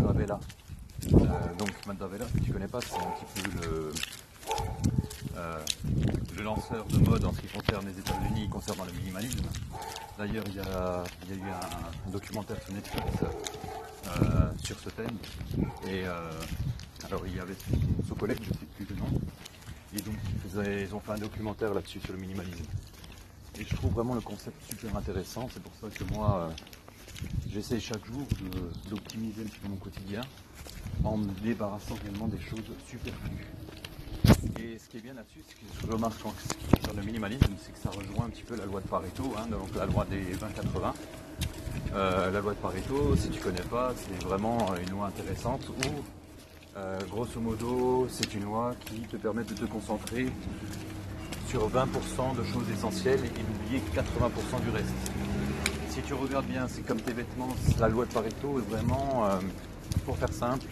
[1.14, 1.98] Euh, donc, Matt
[2.34, 3.92] si tu ne connais pas, c'est un petit peu le,
[5.36, 5.58] euh,
[6.36, 7.98] le lanceur de mode en ce qui concerne les
[8.64, 9.44] Concernant le minimalisme.
[10.16, 11.02] D'ailleurs, il y a,
[11.34, 13.06] eu un, documentaire sur Netflix
[14.06, 15.18] euh, sur ce thème.
[15.88, 16.30] Et euh,
[17.04, 17.56] alors il y avait
[18.06, 19.20] son collègue, je ne sais plus le nom,
[19.96, 20.14] et donc
[20.54, 22.64] ils, ont fait un documentaire là-dessus sur le minimalisme.
[23.58, 27.80] Et je trouve vraiment le concept super intéressant, c'est pour ça que moi euh, j'essaie
[27.80, 28.22] chaque jour
[28.88, 30.20] d'optimiser mon quotidien
[31.02, 33.44] en me débarrassant réellement des choses superflues.
[34.62, 37.78] Et ce qui est bien là-dessus, c'est que je remarque sur le minimalisme, c'est que
[37.78, 40.92] ça rejoint un petit peu la loi de Pareto, hein, donc la loi des 20-80.
[41.94, 46.02] Euh, la loi de Pareto, si tu connais pas, c'est vraiment une loi intéressante où
[46.76, 50.26] euh, grosso modo, c'est une loi qui te permet de te concentrer
[51.48, 55.12] sur 20% de choses essentielles et d'oublier 80% du reste.
[55.88, 59.40] Si tu regardes bien, c'est comme tes vêtements, la loi de Pareto est vraiment, euh,
[60.06, 60.66] pour faire simple,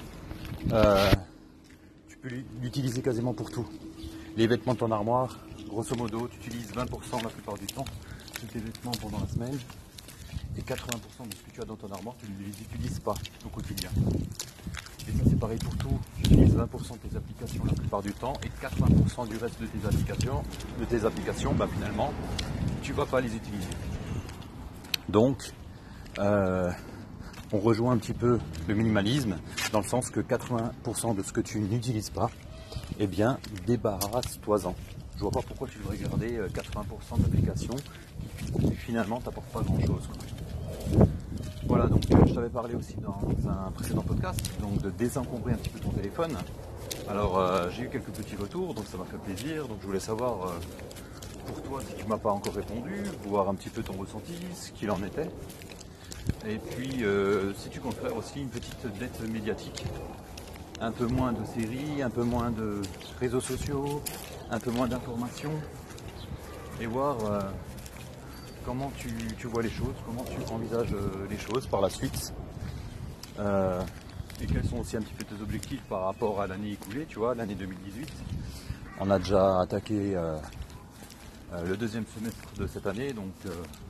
[2.20, 2.28] peux
[2.62, 3.66] l'utiliser quasiment pour tout.
[4.36, 7.84] Les vêtements de ton armoire, grosso modo, tu utilises 20% la plupart du temps
[8.42, 9.58] de tes vêtements pendant la semaine
[10.56, 13.14] et 80% de ce que tu as dans ton armoire, tu ne les utilises pas
[13.44, 13.90] au quotidien.
[15.08, 15.98] Et ça c'est pareil pour tout.
[16.16, 19.66] Tu utilises 20% de tes applications la plupart du temps et 80% du reste de
[19.66, 20.42] tes applications,
[20.78, 22.12] de tes applications, bah, finalement,
[22.82, 23.68] tu ne vas pas les utiliser.
[25.08, 25.52] Donc,
[26.18, 26.70] euh,
[27.52, 29.36] on rejoint un petit peu le minimalisme
[29.72, 32.30] dans le sens que 80% de ce que tu n'utilises pas,
[32.98, 34.74] eh bien, débarrasse-toi-en.
[35.16, 37.76] Je vois pas pourquoi tu devrais garder 80% euh, d'applications
[38.60, 40.08] qui finalement t'apportent pas grand chose.
[41.66, 45.56] Voilà, donc euh, je t'avais parlé aussi dans un précédent podcast, donc de désencombrer un
[45.56, 46.36] petit peu ton téléphone.
[47.08, 49.68] Alors euh, j'ai eu quelques petits retours, donc ça m'a fait plaisir.
[49.68, 50.54] Donc je voulais savoir
[51.46, 54.70] pour toi si tu m'as pas encore répondu, voir un petit peu ton ressenti, ce
[54.70, 55.28] qu'il en était.
[56.46, 59.84] Et puis, euh, si tu comptes faire aussi une petite dette médiatique,
[60.80, 62.80] un peu moins de séries, un peu moins de
[63.18, 64.02] réseaux sociaux,
[64.50, 65.52] un peu moins d'informations,
[66.80, 67.40] et voir euh,
[68.64, 72.32] comment tu, vois les choses, comment tu envisages euh, les choses par la suite,
[73.38, 77.18] et quels sont aussi un petit peu tes objectifs par rapport à l'année écoulée, tu
[77.18, 78.10] vois, l'année 2018.
[79.00, 80.14] On a déjà attaqué
[81.64, 83.32] le deuxième semestre de cette année, donc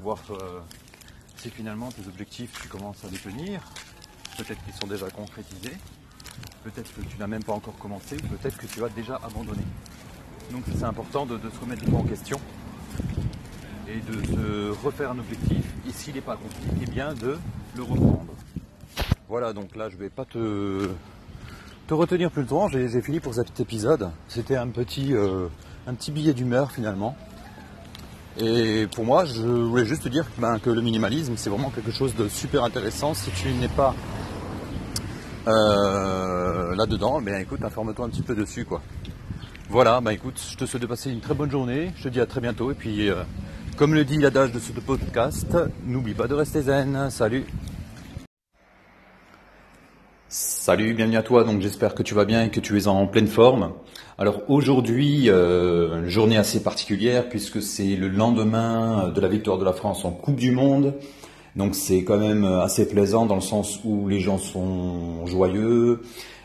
[0.03, 0.19] voir
[1.41, 3.63] si finalement tes objectifs, tu commences à les tenir,
[4.37, 5.77] peut-être qu'ils sont déjà concrétisés,
[6.65, 9.63] peut-être que tu n'as même pas encore commencé, peut-être que tu as déjà abandonné.
[10.53, 12.39] Donc c'est important de, se remettre en question
[13.89, 17.39] et de se refaire un objectif, et s'il n'est pas accompli, eh bien de
[17.75, 18.35] le reprendre.
[19.29, 20.91] Voilà, donc là je vais pas te,
[21.87, 24.11] te retenir plus longtemps, j'ai fini pour cet épisode.
[24.29, 25.49] C'était un petit, euh,
[25.87, 27.17] un petit billet d'humeur finalement.
[28.39, 31.91] Et pour moi, je voulais juste te dire ben, que le minimalisme, c'est vraiment quelque
[31.91, 33.15] chose de super intéressant.
[33.15, 33.95] Si tu n'es pas
[35.49, 38.81] euh, là-dedans, ben écoute, informe-toi un petit peu dessus, quoi.
[39.69, 41.93] Voilà, ben écoute, je te souhaite de passer une très bonne journée.
[41.97, 42.71] Je te dis à très bientôt.
[42.71, 43.23] Et puis, euh,
[43.77, 47.11] comme le dit l'adage de ce podcast, n'oublie pas de rester zen.
[47.11, 47.45] Salut
[50.29, 51.43] Salut, bienvenue à toi.
[51.43, 53.73] Donc j'espère que tu vas bien et que tu es en pleine forme.
[54.21, 59.73] Alors aujourd'hui, euh, journée assez particulière puisque c'est le lendemain de la victoire de la
[59.73, 60.93] France en Coupe du Monde.
[61.57, 66.03] Donc c'est quand même assez plaisant dans le sens où les gens sont joyeux.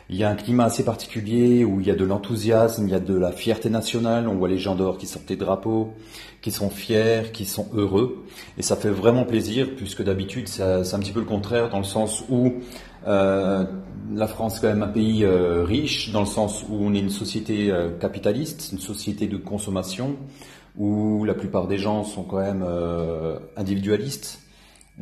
[0.09, 2.95] Il y a un climat assez particulier où il y a de l'enthousiasme, il y
[2.95, 4.27] a de la fierté nationale.
[4.27, 5.93] On voit les gens dehors qui sortent des drapeaux,
[6.41, 8.23] qui sont fiers, qui sont heureux.
[8.59, 11.83] Et ça fait vraiment plaisir puisque d'habitude c'est un petit peu le contraire dans le
[11.83, 12.53] sens où
[13.07, 13.65] euh,
[14.13, 16.99] la France est quand même un pays euh, riche dans le sens où on est
[16.99, 20.17] une société euh, capitaliste, une société de consommation,
[20.77, 22.65] où la plupart des gens sont quand même
[23.55, 24.41] individualistes.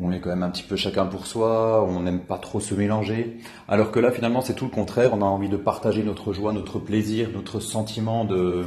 [0.02, 2.74] On est quand même un petit peu chacun pour soi, on n'aime pas trop se
[2.74, 3.38] mélanger.
[3.68, 5.12] Alors que là, finalement, c'est tout le contraire.
[5.14, 8.66] On a envie de partager notre joie, notre plaisir, notre sentiment de,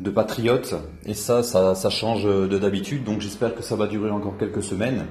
[0.00, 0.74] de patriote.
[1.06, 3.04] Et ça, ça, change de d'habitude.
[3.04, 5.06] Donc j'espère que ça va durer encore quelques semaines.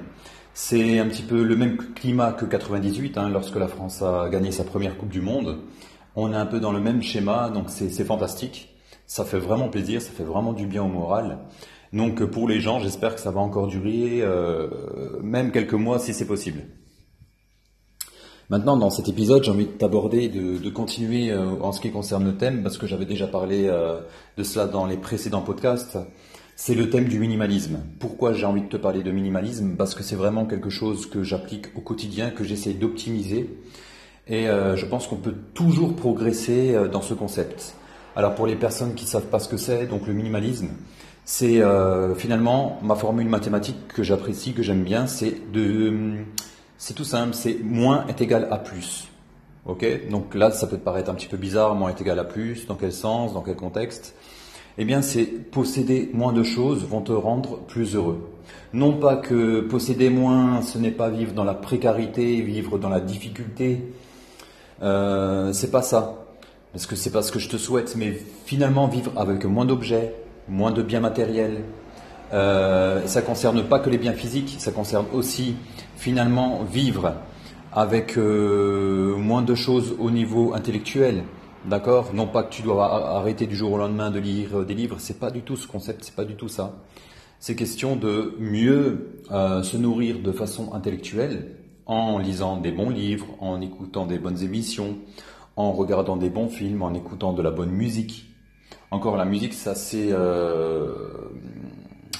[0.52, 4.52] C'est un petit peu le même climat que 98, hein, lorsque la France a gagné
[4.52, 5.58] sa première Coupe du Monde.
[6.14, 8.72] On est un peu dans le même schéma, donc c'est fantastique.
[9.06, 11.38] Ça fait vraiment plaisir, ça fait vraiment du bien au moral.
[11.94, 14.68] Donc pour les gens, j'espère que ça va encore durer, euh,
[15.22, 16.60] même quelques mois si c'est possible.
[18.50, 22.24] Maintenant, dans cet épisode, j'ai envie d'aborder, de, de, continuer euh, en ce qui concerne
[22.24, 24.00] le thème, parce que j'avais déjà parlé euh,
[24.36, 25.96] de cela dans les précédents podcasts
[26.56, 27.80] c'est le thème du minimalisme.
[27.98, 29.76] Pourquoi j'ai envie de te parler de minimalisme?
[29.76, 33.50] Parce que c'est vraiment quelque chose que j'applique au quotidien, que j'essaie d'optimiser.
[34.28, 37.74] Et euh, je pense qu'on peut toujours progresser euh, dans ce concept.
[38.16, 40.68] Alors pour les personnes qui ne savent pas ce que c'est, donc le minimalisme,
[41.24, 46.18] c'est euh, finalement ma formule mathématique que j'apprécie, que j'aime bien, c'est de,
[46.76, 49.08] c'est tout simple, c'est moins est égal à plus.
[49.66, 49.86] Ok?
[50.10, 52.66] Donc là, ça peut te paraître un petit peu bizarre, moins est égal à plus,
[52.66, 54.14] dans quel sens, dans quel contexte?
[54.76, 58.28] Eh bien, c'est posséder moins de choses vont te rendre plus heureux.
[58.72, 63.00] Non pas que posséder moins, ce n'est pas vivre dans la précarité, vivre dans la
[63.00, 63.80] difficulté.
[64.82, 66.26] Euh, c'est pas ça.
[66.72, 70.12] Parce que c'est pas ce que je te souhaite, mais finalement vivre avec moins d'objets,
[70.48, 71.62] moins de biens matériels.
[72.32, 75.56] Euh, ça concerne pas que les biens physiques, ça concerne aussi
[75.96, 77.14] finalement vivre
[77.72, 81.24] avec euh, moins de choses au niveau intellectuel.
[81.66, 82.12] D'accord?
[82.12, 84.96] Non pas que tu dois arrêter du jour au lendemain de lire euh, des livres,
[84.98, 86.74] c'est pas du tout ce concept, c'est pas du tout ça.
[87.40, 93.26] C'est question de mieux euh, se nourrir de façon intellectuelle en lisant des bons livres,
[93.40, 94.96] en écoutant des bonnes émissions,
[95.56, 98.33] en regardant des bons films, en écoutant de la bonne musique.
[98.90, 100.92] Encore la musique, c'est assez, euh,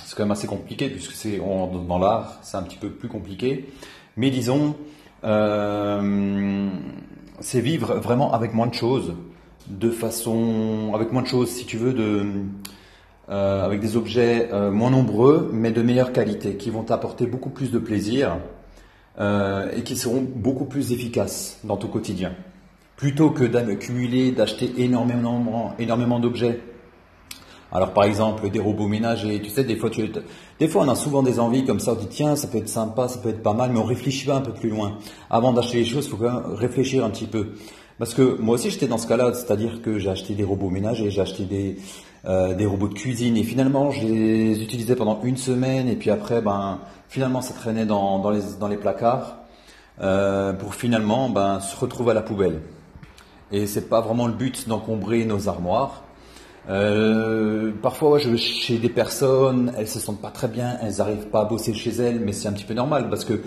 [0.04, 3.68] c'est quand même assez compliqué puisque c'est dans l'art, c'est un petit peu plus compliqué.
[4.16, 4.76] Mais disons,
[7.40, 9.14] c'est vivre vraiment avec moins de choses
[9.68, 12.26] de façon, avec moins de choses, si tu veux, de,
[13.30, 17.50] euh, avec des objets euh, moins nombreux, mais de meilleure qualité, qui vont t'apporter beaucoup
[17.50, 18.36] plus de plaisir
[19.18, 22.32] euh, et qui seront beaucoup plus efficaces dans ton quotidien.
[22.96, 26.60] Plutôt que d'accumuler, d'acheter énormément, énormément d'objets.
[27.72, 30.08] Alors par exemple des robots ménagers, tu sais, des fois, tu,
[30.60, 32.68] des fois on a souvent des envies comme ça, on dit tiens, ça peut être
[32.68, 34.98] sympa, ça peut être pas mal, mais on réfléchit pas un peu plus loin.
[35.28, 37.54] Avant d'acheter les choses, il faut quand même réfléchir un petit peu.
[37.98, 41.10] Parce que moi aussi j'étais dans ce cas-là, c'est-à-dire que j'ai acheté des robots ménagers,
[41.10, 41.76] j'ai acheté des,
[42.26, 46.10] euh, des robots de cuisine et finalement je les utilisais pendant une semaine et puis
[46.10, 49.38] après ben finalement ça traînait dans, dans, les, dans les placards
[50.00, 52.62] euh, pour finalement ben, se retrouver à la poubelle.
[53.52, 56.02] Et c'est pas vraiment le but d'encombrer nos armoires.
[56.68, 61.26] Euh, parfois, je vais chez des personnes, elles se sentent pas très bien, elles n'arrivent
[61.26, 63.40] pas à bosser chez elles, mais c'est un petit peu normal parce que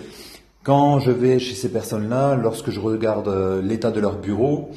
[0.62, 4.70] quand je vais chez ces personnes-là, lorsque je regarde euh, l'état de leur bureau,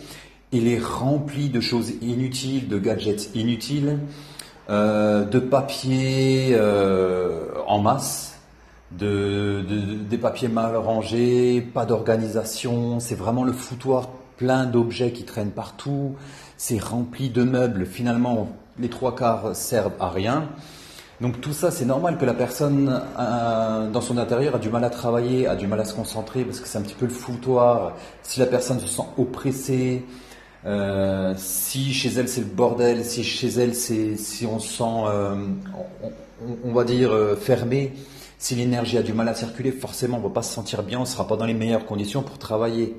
[0.51, 3.99] il est rempli de choses inutiles, de gadgets inutiles,
[4.69, 8.39] euh, de papiers euh, en masse,
[8.91, 9.63] de,
[10.09, 14.09] des papiers mal rangés, pas d'organisation, c'est vraiment le foutoir
[14.41, 16.15] plein d'objets qui traînent partout,
[16.57, 18.49] c'est rempli de meubles, finalement
[18.79, 20.49] les trois quarts servent à rien.
[21.21, 24.83] Donc tout ça, c'est normal que la personne euh, dans son intérieur a du mal
[24.83, 27.11] à travailler, a du mal à se concentrer parce que c'est un petit peu le
[27.11, 27.95] foutoir.
[28.23, 30.03] Si la personne se sent oppressée,
[30.65, 35.03] euh, si chez elle c'est le bordel, si chez elle c'est si on se sent,
[35.05, 35.35] euh,
[36.63, 37.93] on, va dire fermé,
[38.39, 41.05] si l'énergie a du mal à circuler, forcément on va pas se sentir bien, on
[41.05, 42.95] sera pas dans les meilleures conditions pour travailler.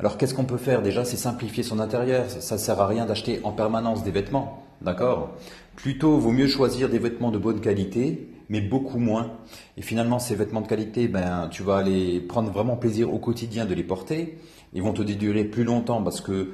[0.00, 0.80] Alors qu'est-ce qu'on peut faire?
[0.80, 2.30] Déjà C'est simplifier son intérieur.
[2.30, 5.30] Ça, ne sert à rien d'acheter en permanence des vêtements, d'accord?
[5.74, 9.32] Plutôt, vaut mieux choisir des vêtements de bonne qualité, mais beaucoup moins.
[9.76, 13.64] Et finalement, ces vêtements de qualité, ben, tu vas aller prendre vraiment plaisir au quotidien
[13.64, 14.38] de les porter.
[14.72, 16.52] Ils vont te durer plus longtemps parce que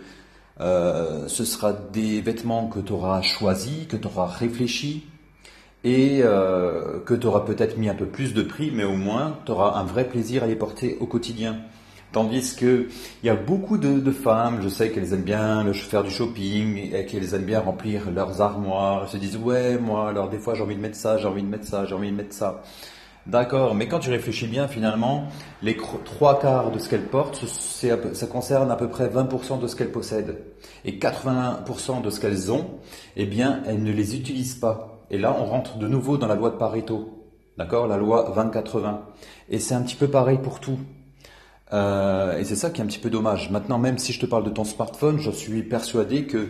[0.60, 5.04] euh, ce sera des vêtements que tu auras choisis, que tu auras réfléchi
[5.82, 9.38] et euh, que tu auras peut-être mis un peu plus de prix, mais au moins
[9.44, 11.58] tu auras un vrai plaisir à les porter au quotidien.
[12.14, 12.86] Tandis que
[13.24, 16.94] il y a beaucoup de, femmes, je sais qu'elles aiment bien le, faire du shopping
[16.94, 19.02] et qu'elles aiment bien remplir leurs armoires.
[19.02, 21.42] Elles se disent ouais moi alors des fois j'ai envie de mettre ça, j'ai envie
[21.42, 22.62] de mettre ça, j'ai envie de mettre ça.
[23.26, 25.24] D'accord, mais quand tu réfléchis bien, finalement,
[25.62, 29.74] les trois quarts de ce qu'elles portent, ça concerne à peu près 20% de ce
[29.74, 30.36] qu'elles possèdent.
[30.84, 32.66] Et 80% de ce qu'elles ont,
[33.16, 35.04] eh bien, elles ne les utilisent pas.
[35.10, 37.24] Et là, on rentre de nouveau dans la loi de Pareto.
[37.56, 37.86] D'accord?
[37.88, 38.98] La loi 20-80.
[39.48, 40.78] Et c'est un petit peu pareil pour tout.
[41.72, 43.50] Euh, et c'est ça qui est un petit peu dommage.
[43.50, 46.48] Maintenant, même si je te parle de ton smartphone, je suis persuadé que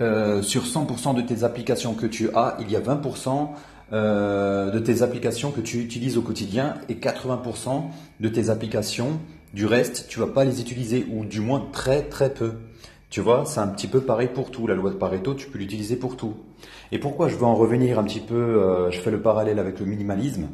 [0.00, 3.50] euh, sur 100% de tes applications que tu as, il y a 20%
[3.92, 7.84] euh, de tes applications que tu utilises au quotidien et 80%
[8.20, 9.20] de tes applications,
[9.54, 12.54] du reste, tu vas pas les utiliser ou du moins très très peu.
[13.10, 14.66] Tu vois, c'est un petit peu pareil pour tout.
[14.66, 16.34] La loi de Pareto, tu peux l'utiliser pour tout.
[16.90, 19.84] Et pourquoi je veux en revenir un petit peu, je fais le parallèle avec le
[19.84, 20.48] minimalisme.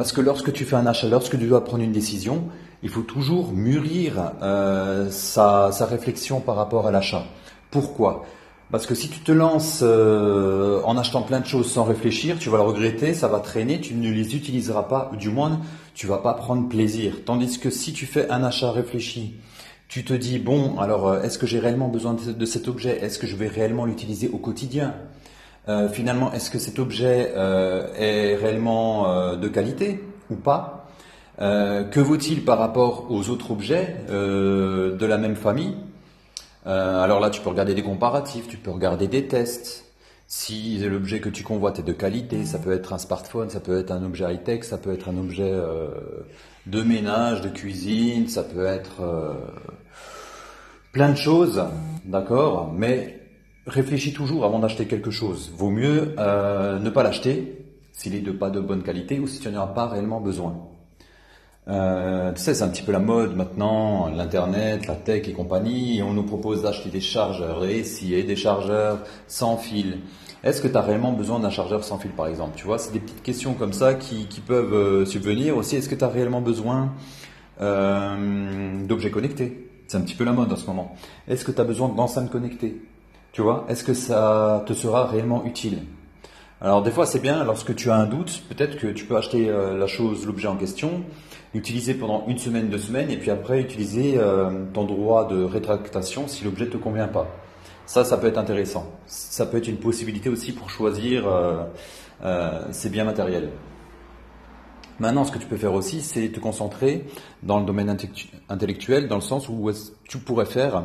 [0.00, 2.44] Parce que lorsque tu fais un achat, lorsque tu dois prendre une décision,
[2.82, 7.26] il faut toujours mûrir euh, sa, réflexion par rapport à l'achat.
[7.70, 8.24] Pourquoi?
[8.70, 12.48] Parce que si tu te lances euh, en achetant plein de choses sans réfléchir, tu
[12.48, 15.60] vas le regretter, ça va traîner, tu ne les utiliseras pas, ou du moins
[15.92, 17.16] tu vas pas prendre plaisir.
[17.26, 19.34] Tandis que si tu fais un achat réfléchi,
[19.86, 22.98] tu te dis bon, alors euh, est-ce que j'ai réellement besoin de cet objet?
[23.02, 24.94] Est-ce que je vais réellement l'utiliser au quotidien?
[25.68, 30.76] Euh, finalement, est-ce que cet objet euh, est réellement euh, de qualité ou pas?
[31.38, 35.74] Que vaut-il par rapport aux autres objets de la même famille?
[36.66, 39.86] Alors là, tu peux regarder des comparatifs, tu peux regarder des tests.
[40.26, 43.78] Si l'objet que tu convoites est de qualité, ça peut être un smartphone, ça peut
[43.78, 45.58] être un objet high-tech, ça peut être un objet
[46.66, 49.00] de ménage, de cuisine, ça peut être
[50.92, 51.64] plein de choses,
[52.04, 52.70] d'accord?
[52.76, 53.19] Mais
[53.66, 55.52] réfléchis toujours avant d'acheter quelque chose.
[55.56, 57.56] Vaut mieux euh, ne pas l'acheter
[57.92, 60.56] s'il est de pas de bonne qualité ou si tu n'en as pas réellement besoin.
[61.68, 66.02] Euh, tu sais, c'est un petit peu la mode maintenant, l'internet, la tech et compagnie.
[66.02, 69.98] on nous propose d'acheter des chargeurs et et des chargeurs sans fil.
[70.42, 72.52] Est-ce que tu as réellement besoin d'un chargeur sans fil, par exemple?
[72.56, 75.76] Tu vois, c'est des petites questions comme ça qui, peuvent euh, subvenir aussi.
[75.76, 76.94] Est-ce que tu as réellement besoin
[77.58, 79.70] d'objets connectés?
[79.86, 80.96] C'est un petit peu la mode en ce moment.
[81.28, 82.80] Est-ce que tu as besoin d'enceintes connectées?
[83.32, 85.78] Tu vois, est-ce que ça te sera réellement utile?
[86.60, 89.48] Alors des fois c'est bien, lorsque tu as un doute, peut-être que tu peux acheter
[89.48, 91.04] euh, la chose, l'objet en question,
[91.54, 96.28] l'utiliser pendant une semaine, deux semaines, et puis après utiliser euh, ton droit de rétractation
[96.28, 97.28] si l'objet ne te convient pas.
[97.86, 98.92] Ça, ça peut être intéressant.
[99.06, 103.48] Ça peut être une possibilité aussi pour choisir euh, ces biens matériels.
[105.00, 107.06] Maintenant, ce que tu peux faire aussi, c'est te concentrer
[107.42, 107.96] dans le domaine
[108.50, 109.70] intellectuel, dans le sens où
[110.06, 110.84] tu pourrais faire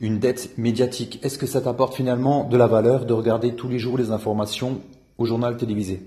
[0.00, 1.20] une dette médiatique.
[1.22, 4.80] Est-ce que ça t'apporte finalement de la valeur de regarder tous les jours les informations
[5.16, 6.02] au journal télévisé?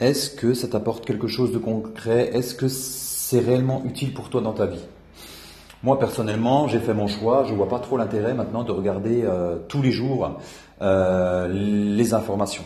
[0.00, 2.30] Est-ce que ça t'apporte quelque chose de concret?
[2.32, 4.84] Est-ce que c'est réellement utile pour toi dans ta vie?
[5.82, 7.44] Moi personnellement, j'ai fait mon choix.
[7.44, 10.38] Je vois pas trop l'intérêt maintenant de regarder euh, tous les jours
[10.80, 12.64] euh, les informations.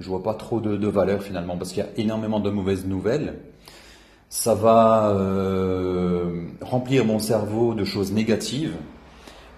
[0.00, 3.34] Je vois pas trop de, valeur finalement parce qu'il y a énormément de mauvaises nouvelles.
[4.28, 8.74] Ça va euh, remplir mon cerveau de choses négatives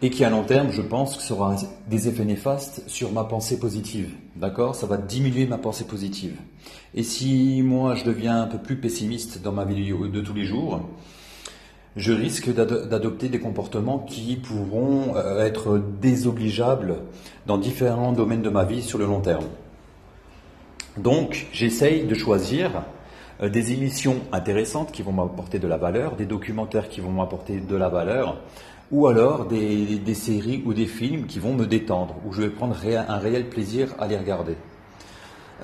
[0.03, 1.55] et qui à long terme, je pense, que aura
[1.89, 4.11] des effets néfastes sur ma pensée positive.
[4.35, 4.75] D'accord?
[4.75, 6.37] Ça va diminuer ma pensée positive.
[6.95, 10.45] Et si moi je deviens un peu plus pessimiste dans ma vie de tous les
[10.45, 10.81] jours,
[11.97, 16.97] je risque d'adopter des comportements qui pourront euh, être désobligeables
[17.47, 19.45] dans différents domaines de ma vie sur le long terme.
[20.99, 22.85] Donc, j'essaye de choisir
[23.43, 27.61] euh, des émissions intéressantes qui vont m'apporter de la valeur, des documentaires qui vont m'apporter
[27.61, 28.41] de la valeur,
[28.91, 32.77] ou alors des, séries ou des films qui vont me détendre, où je vais prendre
[32.87, 34.55] un réel plaisir à les regarder.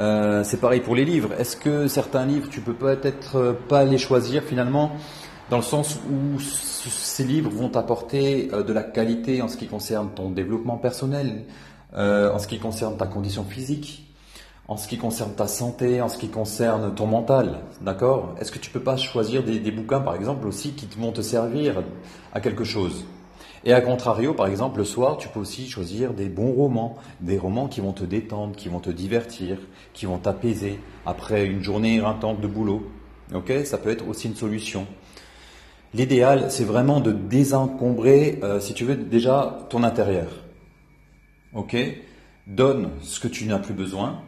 [0.01, 1.35] Euh, c'est pareil pour les livres.
[1.39, 4.93] Est-ce que certains livres, tu peux peut-être euh, pas les choisir finalement,
[5.51, 10.11] dans le sens où ces livres vont t'apporter de la qualité en ce qui concerne
[10.15, 11.45] ton développement personnel,
[11.97, 14.09] en ce qui concerne ta condition physique,
[14.69, 18.35] en ce qui concerne ta santé, en ce qui concerne ton mental, d'accord?
[18.39, 21.83] Est-ce que tu peux pas choisir des, bouquins, par exemple, aussi qui vont te servir
[22.35, 23.07] à quelque chose?
[23.65, 27.39] Et à contrario, par exemple, le soir, tu peux aussi choisir des bons romans, des
[27.39, 29.57] romans qui vont te détendre, qui vont te divertir,
[29.95, 32.93] qui vont t'apaiser après une journée éreintante de boulot.
[33.35, 33.53] Ok?
[33.65, 34.87] Ça peut être aussi une solution.
[35.95, 40.29] L'idéal, c'est vraiment de désencombrer, euh, si tu veux, déjà ton intérieur.
[41.55, 41.75] Ok?
[42.47, 44.23] Donne ce que tu n'as plus besoin,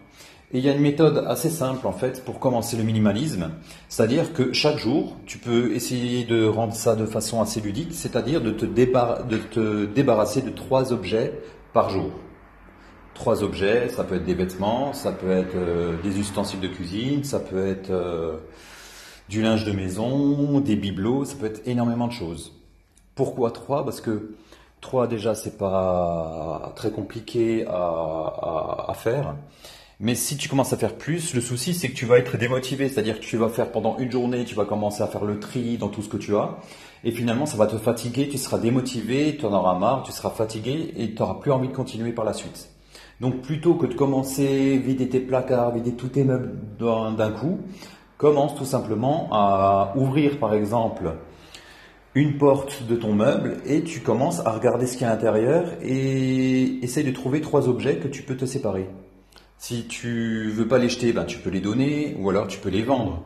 [0.52, 3.50] et il y a une méthode assez simple en fait pour commencer le minimalisme,
[3.88, 8.40] c'est-à-dire que chaque jour, tu peux essayer de rendre ça de façon assez ludique, c'est-à-dire
[8.40, 8.64] de, te
[9.86, 11.40] débarrasser de trois objets
[11.72, 12.10] par jour.
[13.14, 17.22] Trois objets, ça peut être des vêtements, ça peut être euh, des ustensiles de cuisine,
[17.22, 18.38] ça peut être euh,
[19.28, 22.52] du linge de maison, des bibelots, ça peut être énormément de choses.
[23.14, 23.84] Pourquoi trois?
[23.84, 24.34] Parce que
[24.80, 29.36] trois déjà c'est pas très compliqué à faire.
[30.02, 32.88] Mais si tu commences à faire plus, le souci c'est que tu vas être démotivé,
[32.88, 35.76] c'est-à-dire que tu vas faire pendant une journée, tu vas commencer à faire le tri
[35.76, 36.56] dans tout ce que tu as,
[37.04, 40.30] et finalement ça va te fatiguer, tu seras démotivé, tu en auras marre, tu seras
[40.30, 42.70] fatigué et tu n'auras plus envie de continuer par la suite.
[43.20, 47.58] Donc plutôt que de commencer vider tes placards, vider tous tes meubles d'un coup,
[48.16, 51.12] commence tout simplement à ouvrir par exemple
[52.14, 55.14] une porte de ton meuble et tu commences à regarder ce qu'il y a à
[55.14, 58.88] l'intérieur et essaye de trouver trois objets que tu peux te séparer.
[59.62, 62.70] Si tu veux pas les jeter, ben, tu peux les donner ou alors tu peux
[62.70, 63.22] les vendre.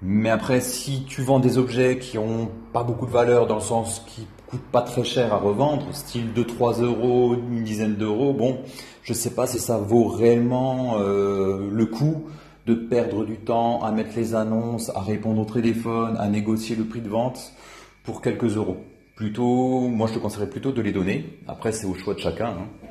[0.00, 3.60] Mais après, si tu vends des objets qui ont pas beaucoup de valeur dans le
[3.60, 8.32] sens qui coûtent pas très cher à revendre, style de 3 euros, une dizaine d'euros,
[8.32, 8.60] bon,
[9.02, 12.22] je sais pas si ça vaut réellement euh, le coup
[12.66, 16.84] de perdre du temps à mettre les annonces, à répondre au téléphone, à négocier le
[16.84, 17.52] prix de vente
[18.04, 18.76] pour quelques euros.
[19.16, 21.40] Plutôt, moi je te conseillerais plutôt de les donner.
[21.48, 22.50] Après, c'est au choix de chacun.
[22.50, 22.81] Hein.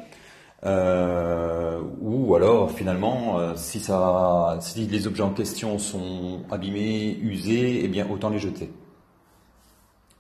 [0.64, 7.82] Euh, ou alors finalement, euh, si, ça, si les objets en question sont abîmés, usés,
[7.84, 8.72] eh bien autant les jeter.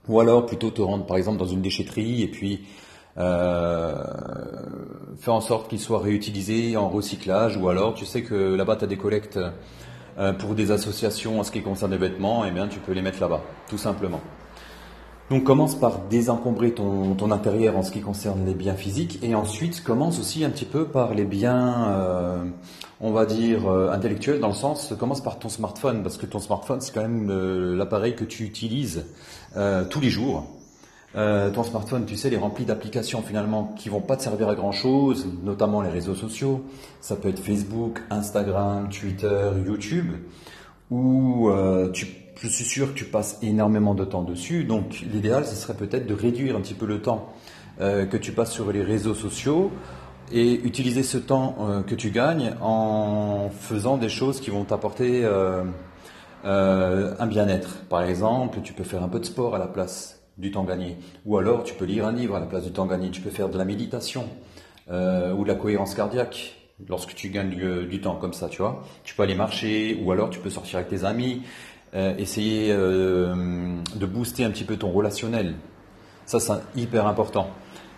[0.07, 2.65] Ou alors plutôt te rendre par exemple dans une déchetterie et puis
[3.17, 4.03] euh,
[5.19, 7.57] faire en sorte qu'ils soient réutilisés en recyclage.
[7.57, 9.39] Ou alors tu sais que là-bas tu as des collectes
[10.17, 13.01] euh, pour des associations en ce qui concerne les vêtements, eh bien tu peux les
[13.03, 14.21] mettre là-bas, tout simplement.
[15.31, 19.81] Donc commence par désencombrer ton, intérieur en ce qui concerne les biens physiques et ensuite
[19.81, 22.43] commence aussi un petit peu par les biens, euh,
[22.99, 26.39] on va dire, euh, intellectuels dans le sens, commence par ton smartphone parce que ton
[26.39, 29.05] smartphone c'est quand même euh, l'appareil que tu utilises
[29.89, 30.47] tous les jours.
[31.13, 34.55] ton smartphone, tu sais, il est rempli d'applications finalement qui vont pas te servir à
[34.55, 36.65] grand chose, notamment les réseaux sociaux.
[36.99, 40.11] Ça peut être Facebook, Instagram, Twitter, YouTube,
[40.89, 41.49] où
[41.93, 44.63] tu je suis sûr que tu passes énormément de temps dessus.
[44.63, 47.29] Donc l'idéal, ce serait peut-être de réduire un petit peu le temps
[47.79, 49.71] euh, que tu passes sur les réseaux sociaux
[50.31, 55.21] et utiliser ce temps euh, que tu gagnes en faisant des choses qui vont t'apporter
[55.23, 55.63] euh,
[56.43, 57.83] un bien-être.
[57.89, 60.97] Par exemple, tu peux faire un peu de sport à la place du temps gagné.
[61.27, 63.11] Ou alors tu peux lire un livre à la place du temps gagné.
[63.11, 64.27] Tu peux faire de la méditation
[64.89, 66.55] ou de la cohérence cardiaque
[66.89, 67.49] lorsque tu gagnes
[67.87, 68.83] du, temps comme ça, tu vois.
[69.03, 71.43] Tu peux aller marcher ou alors tu peux sortir avec tes amis.
[71.93, 73.35] Euh, essayer euh,
[73.95, 75.55] de booster un petit peu ton relationnel.
[76.25, 77.49] Ça, c'est hyper important.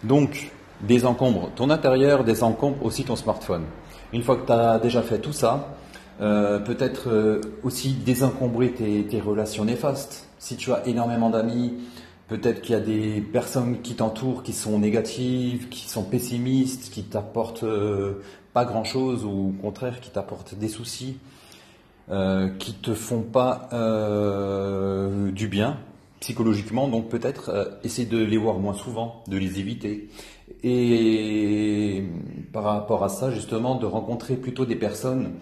[0.04, 3.66] Donc, désencombre ton intérieur, désencombre aussi ton smartphone.
[4.12, 5.76] Une fois que tu as déjà fait tout ça,
[6.22, 10.28] euh, peut-être aussi désencombrer tes, tes, relations néfastes.
[10.40, 11.76] Si tu as énormément d'amis,
[12.30, 17.04] peut-être qu'il y a des personnes qui t'entourent qui sont négatives, qui sont pessimistes, qui
[17.04, 17.66] t'apportent
[18.54, 21.18] pas grand-chose ou au contraire qui t'apportent des soucis.
[22.12, 25.78] Euh, qui te font pas euh, du bien
[26.20, 30.10] psychologiquement, donc peut-être euh, essayer de les voir moins souvent, de les éviter.
[30.64, 32.04] Et
[32.52, 35.36] par rapport à ça, justement, de rencontrer plutôt des personnes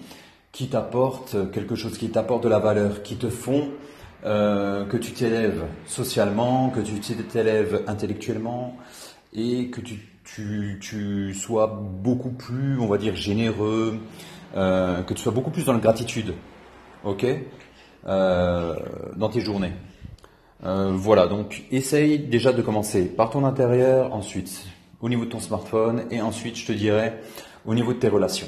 [0.51, 3.69] qui t'apportent quelque chose, qui t'apportent de la valeur, qui te font
[4.23, 8.77] que tu t'élèves socialement, que tu t'élèves intellectuellement
[9.33, 13.97] et que tu, tu, tu, sois beaucoup plus, on va dire, généreux,
[14.53, 16.35] que tu sois beaucoup plus dans la gratitude
[17.03, 17.25] ok,
[18.07, 18.75] euh,
[19.15, 19.73] dans tes journées.
[20.63, 24.65] Euh, voilà, donc essaye déjà de commencer par ton intérieur, ensuite
[25.01, 27.19] au niveau de ton smartphone, et ensuite je te dirais
[27.65, 28.47] au niveau de tes relations.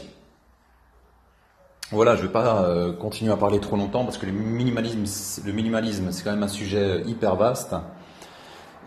[1.91, 5.06] Voilà, je ne vais pas euh, continuer à parler trop longtemps parce que le minimalisme,
[5.06, 7.76] c'est quand même un sujet hyper vaste.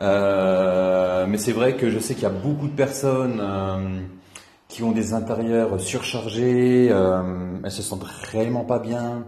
[0.00, 4.00] Euh, mais c'est vrai que je sais qu'il y a beaucoup de personnes euh,
[4.66, 9.24] qui ont des intérieurs surchargés, elles se sentent réellement pas bien.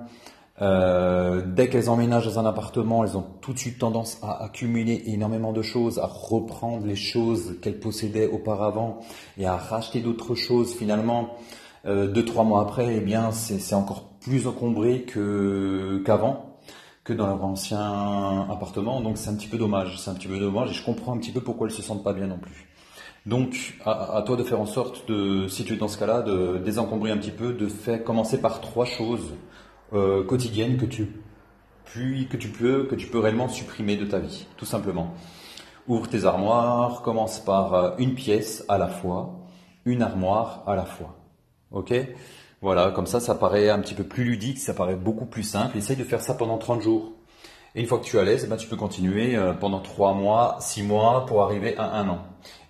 [0.60, 5.52] Dès qu'elles emménagent dans un appartement, elles ont tout de suite tendance à accumuler énormément
[5.52, 9.00] de choses, à reprendre les choses qu'elles possédaient auparavant
[9.38, 11.36] et à racheter d'autres choses finalement.
[11.86, 16.58] Euh, deux trois mois après, eh bien, c'est encore plus encombré que qu'avant,
[17.04, 19.00] que dans leur ancien appartement.
[19.00, 19.98] Donc c'est un petit peu dommage.
[19.98, 22.04] C'est un petit peu dommage et je comprends un petit peu pourquoi elles se sentent
[22.04, 22.68] pas bien non plus.
[23.26, 26.58] Donc à, toi de faire en sorte de, si tu es dans ce cas-là, de
[26.58, 29.34] désencombrer un petit peu, de faire commencer par trois choses
[29.92, 31.08] euh, quotidiennes que tu
[31.84, 35.14] puis que tu peux que tu peux réellement supprimer de ta vie, tout simplement.
[35.86, 39.40] Ouvre tes armoires, commence par euh, une pièce à la fois,
[39.86, 41.16] une armoire à la fois.
[41.70, 41.94] Ok?
[42.60, 45.78] Voilà, comme ça, ça paraît un petit peu plus ludique, ça paraît beaucoup plus simple.
[45.78, 47.12] Essaye de faire ça pendant 30 jours.
[47.74, 49.80] Et une fois que tu es à l'aise, eh ben, tu peux continuer euh, pendant
[49.80, 52.18] 3 mois, 6 mois pour arriver à un an.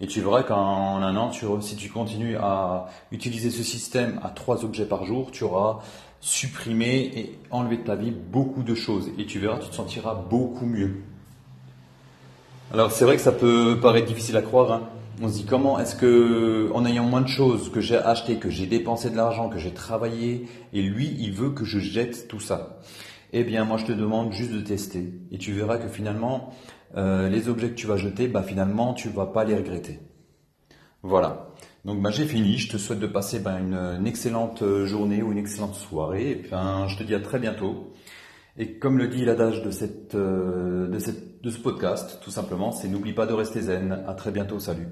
[0.01, 4.65] Et tu verras qu'en un an, si tu continues à utiliser ce système à 3
[4.65, 5.79] objets par jour, tu auras
[6.21, 9.11] supprimé et enlevé de ta vie beaucoup de choses.
[9.19, 10.97] Et tu verras, tu te sentiras beaucoup mieux.
[12.73, 14.89] Alors c'est vrai que ça peut paraître difficile à croire, hein,
[15.23, 18.51] on se dit comment est-ce que, en ayant moins de choses que j'ai acheté, que
[18.51, 22.41] j'ai dépensé de l'argent, que j'ai travaillé, et lui, il veut que je jette tout
[22.41, 22.79] ça?
[23.33, 26.53] Eh bien, moi, je te demande juste de tester, et tu verras que finalement,
[26.97, 30.01] euh, les objets que tu vas jeter, bah finalement, tu vas pas les regretter.
[31.03, 31.48] Voilà.
[31.89, 32.59] Donc, bah, j'ai fini.
[32.59, 36.33] Je te souhaite de passer bah, une, excellente journée ou une excellente soirée.
[36.33, 37.95] Et puis, je te dis à très bientôt.
[38.59, 39.71] Et comme le dit l'adage de
[40.15, 44.05] euh, de cette, de ce podcast, tout simplement, c'est n'oublie pas de rester zen.
[44.07, 44.59] À très bientôt.
[44.61, 44.89] Salut.